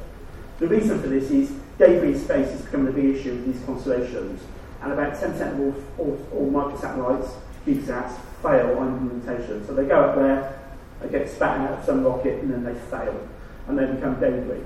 The 0.59 0.67
reason 0.67 1.01
for 1.01 1.07
this 1.07 1.31
is 1.31 1.51
debris 1.77 2.13
in 2.13 2.19
space 2.19 2.51
has 2.51 2.61
become 2.61 2.85
the 2.85 2.91
big 2.91 3.15
issue 3.15 3.31
with 3.31 3.53
these 3.53 3.65
constellations, 3.65 4.41
and 4.81 4.91
about 4.91 5.13
10% 5.13 5.39
of 5.53 5.59
all, 5.59 5.75
all, 5.97 6.27
all 6.33 6.51
microsatellites, 6.51 7.31
CubeSats, 7.65 8.17
fail 8.41 8.77
on 8.77 8.97
implementation. 8.97 9.65
So 9.65 9.73
they 9.73 9.85
go 9.85 10.01
up 10.01 10.15
there, 10.15 10.59
they 11.01 11.09
get 11.09 11.29
spat 11.29 11.61
out 11.61 11.79
of 11.79 11.85
some 11.85 12.03
rocket, 12.03 12.43
and 12.43 12.51
then 12.51 12.63
they 12.65 12.75
fail, 12.75 13.27
and 13.67 13.79
they 13.79 13.85
become 13.85 14.19
debris. 14.19 14.63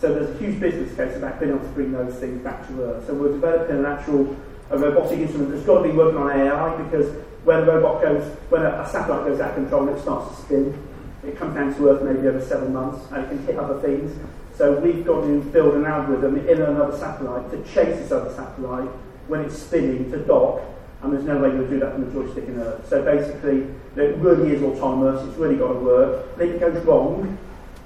So 0.00 0.12
there's 0.12 0.34
a 0.34 0.38
huge 0.38 0.60
business 0.60 0.94
case 0.96 1.16
about 1.16 1.38
being 1.38 1.52
able 1.52 1.64
to 1.64 1.72
bring 1.72 1.92
those 1.92 2.16
things 2.16 2.42
back 2.42 2.66
to 2.66 2.82
Earth. 2.82 3.06
So 3.06 3.14
we're 3.14 3.32
developing 3.32 3.78
an 3.78 3.86
actual 3.86 4.36
a 4.70 4.76
robotic 4.76 5.20
instrument 5.20 5.52
that's 5.52 5.64
got 5.64 5.82
to 5.82 5.88
be 5.88 5.94
working 5.94 6.18
on 6.18 6.30
AI 6.30 6.82
because 6.82 7.14
when 7.44 7.60
a 7.60 7.64
robot 7.64 8.02
goes, 8.02 8.22
when 8.50 8.62
a, 8.62 8.82
a 8.82 8.88
satellite 8.88 9.26
goes 9.26 9.40
out 9.40 9.50
of 9.50 9.54
control 9.56 9.88
and 9.88 9.96
it 9.96 10.02
starts 10.02 10.36
to 10.36 10.42
spin, 10.42 10.85
it 11.26 11.36
comes 11.36 11.54
down 11.54 11.74
to 11.74 11.88
Earth 11.88 12.02
maybe 12.02 12.26
over 12.28 12.40
seven 12.40 12.72
months 12.72 13.10
and 13.12 13.24
it 13.24 13.28
can 13.28 13.46
hit 13.46 13.56
other 13.56 13.80
things. 13.80 14.16
So 14.54 14.78
we've 14.78 15.04
got 15.04 15.22
to 15.22 15.40
build 15.40 15.74
an 15.74 15.84
algorithm 15.84 16.36
in 16.48 16.62
another 16.62 16.96
satellite 16.96 17.50
to 17.50 17.58
chase 17.64 17.98
this 17.98 18.12
other 18.12 18.32
satellite 18.32 18.88
when 19.28 19.40
it's 19.40 19.58
spinning 19.58 20.10
to 20.12 20.18
dock, 20.18 20.62
and 21.02 21.12
there's 21.12 21.24
no 21.24 21.38
way 21.38 21.48
you'll 21.50 21.68
do 21.68 21.80
that 21.80 21.92
from 21.92 22.08
a 22.08 22.12
joystick 22.12 22.44
in 22.48 22.58
Earth. 22.58 22.88
So 22.88 23.04
basically, 23.04 23.66
it 23.96 24.16
really 24.16 24.54
is 24.54 24.62
autonomous, 24.62 25.26
it's 25.28 25.36
really 25.36 25.56
got 25.56 25.72
to 25.74 25.80
work. 25.80 26.26
If 26.36 26.40
it 26.42 26.60
goes 26.60 26.82
wrong, 26.86 27.36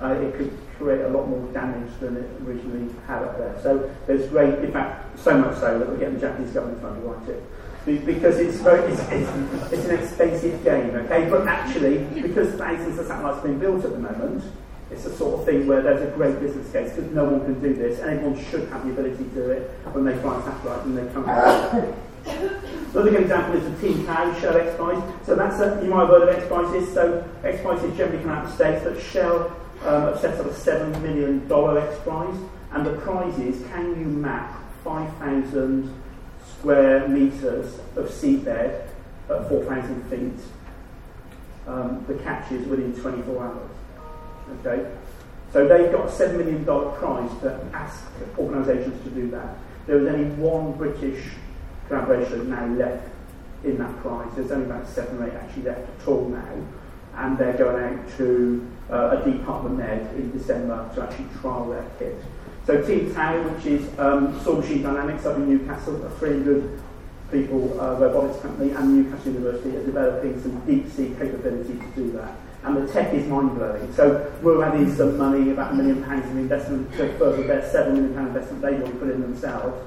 uh, 0.01 0.13
it 0.13 0.35
could 0.37 0.57
create 0.79 1.03
a 1.03 1.09
lot 1.09 1.29
more 1.29 1.45
damage 1.53 1.91
than 2.01 2.17
it 2.17 2.31
originally 2.47 2.93
had 3.07 3.23
up 3.23 3.37
there. 3.39 3.59
So 3.63 3.91
there's 4.07 4.29
great, 4.29 4.59
in 4.61 4.73
fact, 4.73 5.19
so 5.19 5.37
much 5.37 5.59
so 5.59 5.79
that 5.79 5.89
we're 5.89 5.99
getting 5.99 6.15
the 6.15 6.21
Japanese 6.21 6.53
government 6.53 6.81
to 6.83 6.89
underwrite 6.89 7.29
it. 7.29 7.43
Because 7.87 8.39
it's, 8.39 8.59
very, 8.59 8.93
it's, 8.93 9.01
it's, 9.09 9.73
it's 9.73 9.85
an 9.87 9.99
expensive 9.99 10.63
game, 10.63 10.91
okay? 10.91 11.29
But 11.31 11.47
actually, 11.47 11.99
because 12.21 12.55
thousands 12.55 12.99
of 12.99 13.07
satellites 13.07 13.39
are 13.39 13.49
being 13.49 13.59
built 13.59 13.85
at 13.85 13.93
the 13.93 13.99
moment, 13.99 14.45
it's 14.91 15.05
the 15.05 15.15
sort 15.15 15.41
of 15.41 15.47
thing 15.47 15.67
where 15.67 15.83
there's 15.83 16.03
a 16.03 16.15
great 16.17 16.41
business 16.41 16.71
case 16.73 16.93
because 16.93 17.11
no 17.13 17.25
one 17.25 17.41
can 17.45 17.61
do 17.61 17.75
this, 17.75 18.01
and 18.01 18.11
everyone 18.11 18.45
should 18.45 18.69
have 18.69 18.85
the 18.85 18.93
ability 18.93 19.25
to 19.25 19.31
do 19.31 19.51
it 19.51 19.71
when 19.93 20.05
they 20.05 20.17
fly 20.19 20.39
a 20.39 20.43
satellite 20.43 20.85
and 20.85 20.99
they 20.99 21.13
come 21.13 21.25
back. 21.25 21.85
Another 22.93 23.11
good 23.13 23.23
example 23.23 23.57
is 23.57 23.81
the 23.81 24.05
Tau 24.05 24.39
Shell 24.41 24.57
X 24.57 24.77
Prize. 24.77 25.15
So 25.25 25.37
that's 25.37 25.61
a, 25.61 25.81
you 25.83 25.89
might 25.91 26.01
have 26.01 26.09
heard 26.09 26.29
of 26.29 26.75
X 26.75 26.93
So 26.93 27.25
X 27.45 27.63
generally 27.97 28.19
come 28.19 28.31
out 28.31 28.45
of 28.45 28.51
the 28.51 28.57
States, 28.57 28.85
but 28.85 29.01
Shell 29.01 29.57
um, 29.85 30.03
have 30.03 30.21
set 30.21 30.39
up 30.39 30.47
a 30.47 30.51
$7 30.51 31.01
million 31.01 31.43
X 31.49 32.01
Prize, 32.01 32.37
and 32.73 32.87
the 32.87 32.95
prize 32.99 33.39
is 33.39 33.65
can 33.69 33.99
you 33.99 34.07
map 34.07 34.61
5,000 34.83 36.00
square 36.61 37.09
metres 37.09 37.79
of 37.97 38.07
seabed 38.07 38.87
at 39.31 39.49
4,000 39.49 40.11
feet? 40.11 40.45
Um, 41.67 42.05
the 42.07 42.15
catch 42.15 42.53
is 42.53 42.67
within 42.69 42.95
24 42.95 43.43
hours. 43.43 43.71
Okay? 44.61 44.91
So 45.53 45.67
they've 45.67 45.91
got 45.91 46.07
a 46.07 46.13
$7 46.13 46.37
million 46.37 46.65
prize 46.65 47.31
to 47.43 47.67
ask 47.73 48.05
organisations 48.39 49.03
to 49.05 49.11
do 49.11 49.31
that. 49.31 49.57
There 49.87 49.99
is 49.99 50.07
only 50.07 50.31
one 50.37 50.73
British 50.73 51.33
collaboration 51.89 52.51
now 52.51 52.67
left 52.67 53.09
in 53.65 53.79
that 53.79 53.97
prize. 54.01 54.29
There's 54.37 54.53
only 54.53 54.67
about 54.67 54.87
seven 54.87 55.19
or 55.19 55.27
eight 55.27 55.35
actually 55.35 55.65
left 55.65 55.89
at 56.01 56.09
all 56.09 56.29
now. 56.29 56.67
And 57.17 57.37
they're 57.37 57.59
going 57.59 57.83
out 57.83 58.17
to 58.19 58.71
uh, 58.91 59.21
a 59.21 59.31
Department 59.31 59.79
Med 59.79 60.15
in 60.15 60.31
December 60.31 60.89
to 60.95 61.03
actually 61.03 61.27
trial 61.41 61.69
their 61.69 61.85
kit. 61.99 62.23
So 62.67 62.83
Teague 62.83 63.15
Tau, 63.15 63.43
which 63.49 63.67
is 63.67 63.99
um, 63.99 64.39
Sawmachine 64.41 64.83
Dynamics 64.83 65.27
up 65.27 65.37
in 65.37 65.49
Newcastle, 65.49 66.05
a 66.05 66.11
300 66.11 66.81
people 67.31 67.81
uh, 67.81 67.95
robotics 67.95 68.41
company 68.43 68.73
and 68.73 69.05
Newcastle 69.05 69.33
University 69.33 69.77
are 69.77 69.85
developing 69.85 70.41
some 70.43 70.61
deep 70.67 70.91
sea 70.91 71.15
capability 71.19 71.79
to 71.79 71.87
do 71.95 72.13
that. 72.13 72.35
And 72.63 72.77
the 72.77 72.93
tech 72.93 73.15
is 73.15 73.27
mind 73.27 73.55
blowing. 73.57 73.93
So 73.95 74.31
we're 74.43 74.63
adding 74.63 74.95
some 74.95 75.17
money, 75.17 75.51
about 75.51 75.73
a 75.73 75.75
million 75.75 76.05
pounds 76.05 76.31
of 76.31 76.37
investment 76.37 76.93
to 76.93 77.17
further 77.19 77.43
their 77.45 77.69
seven 77.71 77.95
million 77.95 78.15
pound 78.15 78.29
investment 78.29 78.63
they 78.63 78.73
want 78.73 78.87
to 78.87 78.99
put 78.99 79.11
in 79.11 79.23
themselves 79.23 79.83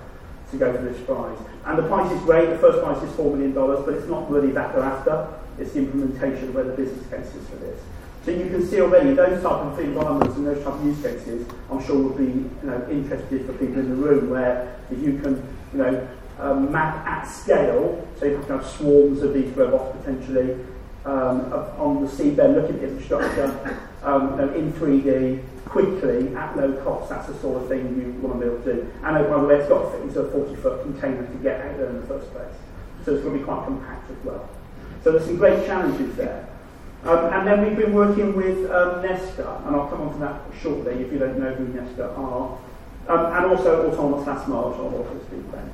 to 0.52 0.58
go 0.58 0.74
for 0.74 0.82
this 0.82 1.00
prize. 1.06 1.38
And 1.66 1.78
the 1.78 1.84
prize 1.84 2.12
is 2.12 2.22
great, 2.24 2.50
the 2.50 2.58
first 2.58 2.82
prize 2.84 3.04
is 3.04 3.16
four 3.16 3.32
million 3.32 3.54
dollars, 3.54 3.86
but 3.86 3.94
it's 3.94 4.08
not 4.08 4.30
really 4.30 4.52
that 4.54 4.74
they're 4.74 4.84
after. 4.84 5.28
It's 5.60 5.74
the 5.74 5.80
implementation 5.80 6.54
where 6.54 6.64
the 6.64 6.74
business 6.74 7.06
case 7.10 7.36
is 7.36 7.48
for 7.48 7.58
this. 7.58 7.80
So 8.26 8.32
you 8.32 8.50
can 8.50 8.66
see 8.66 8.80
already 8.80 9.14
those 9.14 9.44
type 9.44 9.52
of 9.52 9.78
environments 9.80 10.38
and 10.38 10.48
those 10.48 10.64
type 10.64 10.76
of 10.76 10.86
use 10.86 11.02
cases, 11.02 11.46
I'm 11.70 11.84
sure 11.84 11.98
would 11.98 12.18
be 12.18 12.32
you 12.32 12.60
know, 12.64 12.88
interested 12.90 13.46
for 13.46 13.54
people 13.54 13.80
in 13.80 13.90
the 13.90 13.96
room 13.96 14.30
where 14.30 14.80
if 14.90 15.00
you 15.00 15.20
can 15.20 15.36
you 15.74 15.80
know, 15.80 16.08
um, 16.40 16.72
map 16.72 17.06
at 17.06 17.26
scale, 17.26 18.08
so 18.18 18.26
you 18.26 18.40
can 18.40 18.48
have 18.48 18.66
swarms 18.66 19.22
of 19.24 19.34
these 19.34 19.50
robots 19.58 19.98
potentially 19.98 20.58
um, 21.06 21.52
on 21.78 22.02
the 22.02 22.10
seabed 22.10 22.56
looking 22.56 22.78
at 22.78 22.84
infrastructure 22.84 23.78
um, 24.04 24.32
you 24.32 24.46
know, 24.46 24.54
in 24.54 24.72
3D 24.72 25.44
quickly 25.66 26.34
at 26.36 26.56
low 26.56 26.72
cost. 26.82 27.10
That's 27.10 27.28
the 27.28 27.38
sort 27.40 27.64
of 27.64 27.68
thing 27.68 28.00
you 28.00 28.22
want 28.22 28.40
to 28.40 28.46
be 28.46 28.54
able 28.54 28.64
to 28.64 28.74
do. 28.74 28.94
And 29.04 29.18
oh, 29.18 29.30
by 29.30 29.42
the 29.42 29.48
way, 29.48 29.56
it's 29.56 29.68
got 29.68 29.84
to 29.84 29.92
fit 29.92 30.02
into 30.02 30.22
a 30.22 30.32
40 30.32 30.56
foot 30.62 30.82
container 30.84 31.26
to 31.26 31.38
get 31.40 31.60
out 31.60 31.78
there 31.78 31.90
in 31.90 32.00
the 32.00 32.08
first 32.08 32.32
place. 32.32 32.56
So 33.04 33.16
it's 33.16 33.24
going 33.24 33.34
to 33.34 33.40
be 33.40 33.44
quite 33.44 33.66
compact 33.66 34.10
as 34.10 34.18
well. 34.24 34.48
So 35.04 35.12
there's 35.12 35.26
some 35.26 35.36
great 35.36 35.66
challenges 35.66 36.16
there. 36.16 36.48
Um, 37.06 37.34
and 37.34 37.46
then 37.46 37.66
we've 37.66 37.78
been 37.78 37.94
working 37.94 38.34
with 38.34 38.72
um, 38.72 39.02
Nesta, 39.02 39.62
and 39.66 39.76
I'll 39.76 39.88
come 39.88 40.02
on 40.02 40.14
to 40.14 40.20
that 40.20 40.42
shortly 40.62 40.94
if 41.04 41.12
you 41.12 41.20
don't 41.20 41.38
know 41.38 41.54
who 41.54 41.68
Nesta 41.68 42.12
are, 42.12 42.58
um, 43.10 43.26
and 43.34 43.46
also 43.46 43.92
Autonomous 43.92 44.26
Asmod, 44.26 44.80
or 44.80 45.00
also 45.00 45.20
speak 45.28 45.52
Brain. 45.52 45.70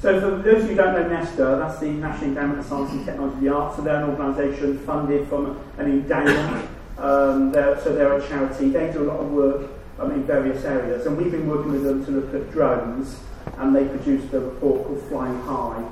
So 0.00 0.20
for 0.20 0.42
those 0.42 0.68
who 0.68 0.76
don't 0.76 0.94
know 0.94 1.08
Nesta, 1.08 1.56
that's 1.58 1.80
the 1.80 1.90
National 1.90 2.30
Endowment 2.30 2.60
of 2.60 2.66
Science 2.66 2.92
and 2.92 3.04
Technology 3.04 3.34
of 3.34 3.42
the 3.42 3.48
Arts, 3.48 3.76
so 3.76 3.82
they're 3.82 4.04
an 4.04 4.10
organisation 4.10 4.78
funded 4.80 5.28
from 5.28 5.58
an 5.78 5.86
endowment, 5.86 6.68
um, 6.98 7.50
they're, 7.50 7.80
so 7.82 7.92
they're 7.92 8.12
a 8.12 8.28
charity. 8.28 8.68
They 8.68 8.92
do 8.92 9.02
a 9.02 9.08
lot 9.10 9.18
of 9.18 9.30
work 9.32 9.70
um, 9.98 10.12
in 10.12 10.22
various 10.22 10.64
areas, 10.64 11.06
and 11.06 11.16
we've 11.16 11.32
been 11.32 11.48
working 11.48 11.72
with 11.72 11.82
them 11.82 12.04
to 12.06 12.10
look 12.12 12.32
at 12.32 12.52
drones, 12.52 13.18
and 13.58 13.74
they 13.74 13.86
produced 13.86 14.32
a 14.34 14.40
report 14.40 14.86
called 14.86 15.02
Flying 15.08 15.40
High, 15.40 15.84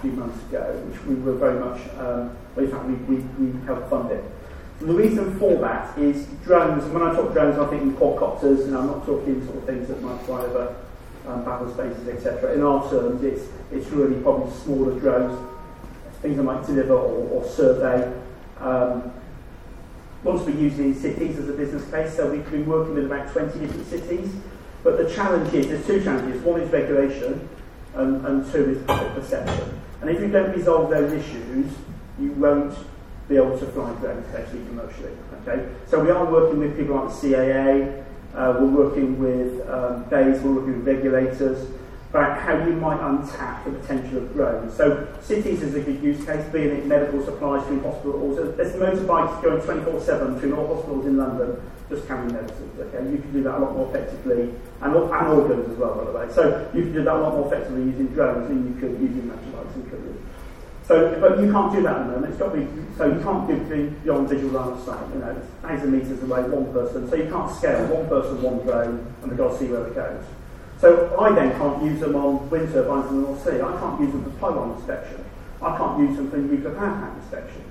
few 0.00 0.12
months 0.12 0.42
ago, 0.48 0.82
which 0.86 1.04
we 1.04 1.14
were 1.16 1.34
very 1.34 1.58
much, 1.58 1.80
um, 1.98 2.36
in 2.56 2.70
fact, 2.70 2.84
we, 2.86 2.94
we, 2.94 3.16
we 3.38 3.66
helped 3.66 3.90
fund 3.90 4.10
it. 4.10 4.24
And 4.80 4.88
the 4.88 4.94
reason 4.94 5.38
for 5.38 5.56
that 5.56 5.98
is 5.98 6.26
drones, 6.44 6.84
and 6.84 6.94
when 6.94 7.02
I 7.02 7.12
talk 7.12 7.32
drones, 7.32 7.58
I 7.58 7.66
think 7.66 7.82
in 7.82 7.96
quadcopters, 7.96 8.64
and 8.64 8.76
I'm 8.76 8.86
not 8.86 9.04
talking 9.04 9.44
sort 9.44 9.58
of 9.58 9.64
things 9.64 9.88
that 9.88 10.00
might 10.02 10.20
fly 10.22 10.42
over 10.42 10.76
um, 11.26 11.44
battle 11.44 11.72
spaces, 11.72 12.06
etc. 12.08 12.54
In 12.54 12.62
our 12.62 12.88
terms, 12.88 13.22
it's, 13.24 13.46
it's 13.72 13.88
really 13.88 14.20
probably 14.22 14.52
smaller 14.54 14.98
drones, 14.98 15.36
things 16.22 16.36
that 16.36 16.42
might 16.44 16.64
deliver 16.64 16.94
or, 16.94 17.28
or 17.28 17.48
survey. 17.48 18.12
Um, 18.60 19.12
once 20.24 20.44
we 20.46 20.52
use 20.52 20.78
in 20.78 20.94
cities 20.94 21.38
as 21.38 21.48
a 21.48 21.52
business 21.52 21.88
case, 21.90 22.16
so 22.16 22.30
we've 22.30 22.48
been 22.50 22.66
working 22.66 22.94
with 22.94 23.06
about 23.06 23.32
20 23.32 23.58
different 23.58 23.86
cities. 23.86 24.32
But 24.82 24.98
the 24.98 25.12
challenge 25.12 25.52
is, 25.54 25.68
there's 25.68 25.86
two 25.86 26.02
challenges. 26.02 26.40
One 26.42 26.60
is 26.60 26.70
regulation, 26.70 27.48
and, 27.94 28.24
and 28.24 28.52
two 28.52 28.70
is 28.70 28.82
public 28.84 29.14
perception. 29.14 29.77
And 30.00 30.10
if 30.10 30.20
you 30.20 30.28
don't 30.28 30.56
resolve 30.56 30.90
those 30.90 31.12
issues, 31.12 31.72
you 32.18 32.32
won't 32.32 32.74
be 33.28 33.36
able 33.36 33.58
to 33.58 33.66
fly 33.66 33.92
drones 33.94 34.34
actually 34.34 34.64
commercially. 34.66 35.12
Okay, 35.46 35.68
so 35.86 36.00
we 36.00 36.10
are 36.10 36.24
working 36.24 36.58
with 36.58 36.76
people 36.76 36.96
like 36.96 37.08
the 37.20 37.28
CAA. 37.28 38.04
Uh, 38.34 38.58
we're 38.60 38.84
working 38.84 39.18
with 39.18 39.68
um, 39.68 40.04
BEIS, 40.04 40.42
we're 40.42 40.54
working 40.54 40.84
with 40.84 40.86
regulators 40.86 41.66
about 42.10 42.40
how 42.40 42.56
you 42.64 42.72
might 42.72 42.98
untap 43.00 43.64
the 43.64 43.70
potential 43.70 44.18
of 44.18 44.32
drones. 44.32 44.74
So 44.74 45.06
cities 45.20 45.62
is 45.62 45.74
a 45.74 45.80
good 45.80 46.02
use 46.02 46.24
case, 46.24 46.44
being 46.52 46.68
it 46.68 46.86
medical 46.86 47.22
supplies 47.22 47.62
between 47.62 47.82
hospitals. 47.82 48.56
There's 48.56 48.74
motorbikes 48.76 49.42
going 49.42 49.60
24-7 49.60 50.34
between 50.34 50.52
all 50.52 50.74
hospitals 50.74 51.06
in 51.06 51.18
London 51.18 51.60
just 51.88 52.06
carrying 52.06 52.32
medicines. 52.32 52.78
Okay, 52.78 53.10
you 53.10 53.18
can 53.18 53.32
do 53.32 53.42
that 53.42 53.56
a 53.56 53.60
lot 53.60 53.72
more 53.74 53.88
effectively, 53.88 54.54
and, 54.80 54.94
and 54.94 55.26
organs 55.28 55.70
as 55.70 55.76
well, 55.78 55.94
by 55.94 56.04
the 56.04 56.12
way. 56.12 56.34
So 56.34 56.70
you 56.74 56.82
can 56.82 56.92
do 56.92 57.04
that 57.04 57.14
a 57.14 57.20
lot 57.20 57.34
more 57.34 57.46
effectively 57.46 57.82
using 57.84 58.08
drones 58.08 58.48
than 58.48 58.68
you 58.68 58.80
could 58.80 59.00
using 59.00 59.22
motorbikes 59.28 59.74
and 59.74 59.90
couriers. 59.90 60.16
So, 60.86 61.20
but 61.20 61.38
you 61.40 61.52
can't 61.52 61.72
do 61.72 61.82
that 61.82 61.96
at 61.96 62.06
the 62.06 62.12
moment. 62.12 62.32
It's 62.32 62.38
got 62.38 62.52
to 62.52 62.60
be 62.60 62.66
so 62.96 63.06
you 63.06 63.20
can't 63.20 63.46
do 63.46 63.90
beyond 64.02 64.28
visual 64.28 64.52
line 64.52 64.72
of 64.72 64.82
sight. 64.84 65.06
You 65.12 65.20
know, 65.20 65.36
it's 65.36 65.46
thousand 65.60 65.92
meters 65.92 66.22
away, 66.22 66.42
one 66.48 66.72
person. 66.72 67.08
So 67.10 67.16
you 67.16 67.28
can't 67.30 67.50
scale 67.54 67.86
one 67.88 68.08
person, 68.08 68.40
one 68.42 68.58
drone, 68.60 69.14
and 69.22 69.30
we've 69.30 69.36
got 69.36 69.52
to 69.52 69.58
see 69.58 69.66
where 69.66 69.86
it 69.86 69.94
goes. 69.94 70.24
So 70.80 71.18
I 71.18 71.34
then 71.34 71.58
can't 71.58 71.82
use 71.82 72.00
them 72.00 72.14
on 72.14 72.48
wind 72.50 72.72
turbines 72.72 73.10
in 73.10 73.22
the 73.22 73.28
North 73.28 73.42
Sea. 73.42 73.60
I 73.60 73.78
can't 73.80 74.00
use 74.00 74.12
them 74.12 74.24
for 74.24 74.30
pylon 74.38 74.76
inspection. 74.76 75.24
I 75.60 75.76
can't 75.76 75.98
use 75.98 76.16
them 76.16 76.30
for 76.30 76.36
nuclear 76.36 76.74
power 76.74 76.98
plant 76.98 77.18
inspection. 77.18 77.64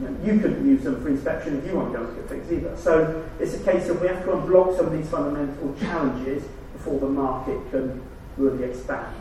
You, 0.00 0.08
know, 0.08 0.24
you 0.24 0.40
couldn't 0.40 0.66
use 0.66 0.82
them 0.82 1.02
for 1.02 1.08
inspection 1.08 1.58
if 1.58 1.66
you 1.66 1.76
want 1.76 1.92
to 1.92 1.98
go 1.98 2.04
and 2.06 2.18
at 2.18 2.28
things 2.28 2.50
either. 2.50 2.74
So 2.78 3.28
it's 3.38 3.54
a 3.54 3.62
case 3.62 3.88
of 3.90 4.00
we 4.00 4.08
have 4.08 4.24
to 4.24 4.30
unblock 4.30 4.78
some 4.78 4.86
of 4.86 4.92
these 4.92 5.08
fundamental 5.10 5.74
challenges 5.78 6.44
before 6.72 6.98
the 7.00 7.08
market 7.08 7.58
can 7.70 8.02
really 8.38 8.64
expand. 8.64 9.14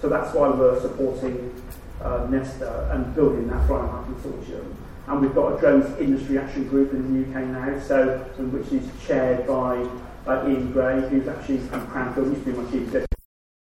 So 0.00 0.08
that's 0.08 0.34
why 0.34 0.48
we're 0.48 0.80
supporting 0.80 1.54
uh, 2.00 2.26
Nesta 2.28 2.90
and 2.92 3.14
building 3.14 3.46
that 3.48 3.64
Flying 3.68 3.88
consortium. 3.88 4.74
And 5.06 5.20
we've 5.20 5.34
got 5.34 5.56
a 5.56 5.60
drones 5.60 5.96
industry 6.00 6.38
action 6.38 6.66
group 6.68 6.92
in 6.92 7.22
the 7.22 7.28
UK 7.28 7.46
now, 7.46 7.78
so 7.78 8.18
which 8.38 8.72
is 8.72 8.88
chaired 9.06 9.46
by 9.46 9.86
uh, 10.26 10.48
Ian 10.48 10.72
Gray, 10.72 11.00
who's 11.08 11.28
actually 11.28 11.58
from 11.58 11.86
Cranfield, 11.88 12.28
used 12.28 12.44
to 12.44 12.52
be 12.52 12.58
my 12.58 12.70
chief 12.70 13.11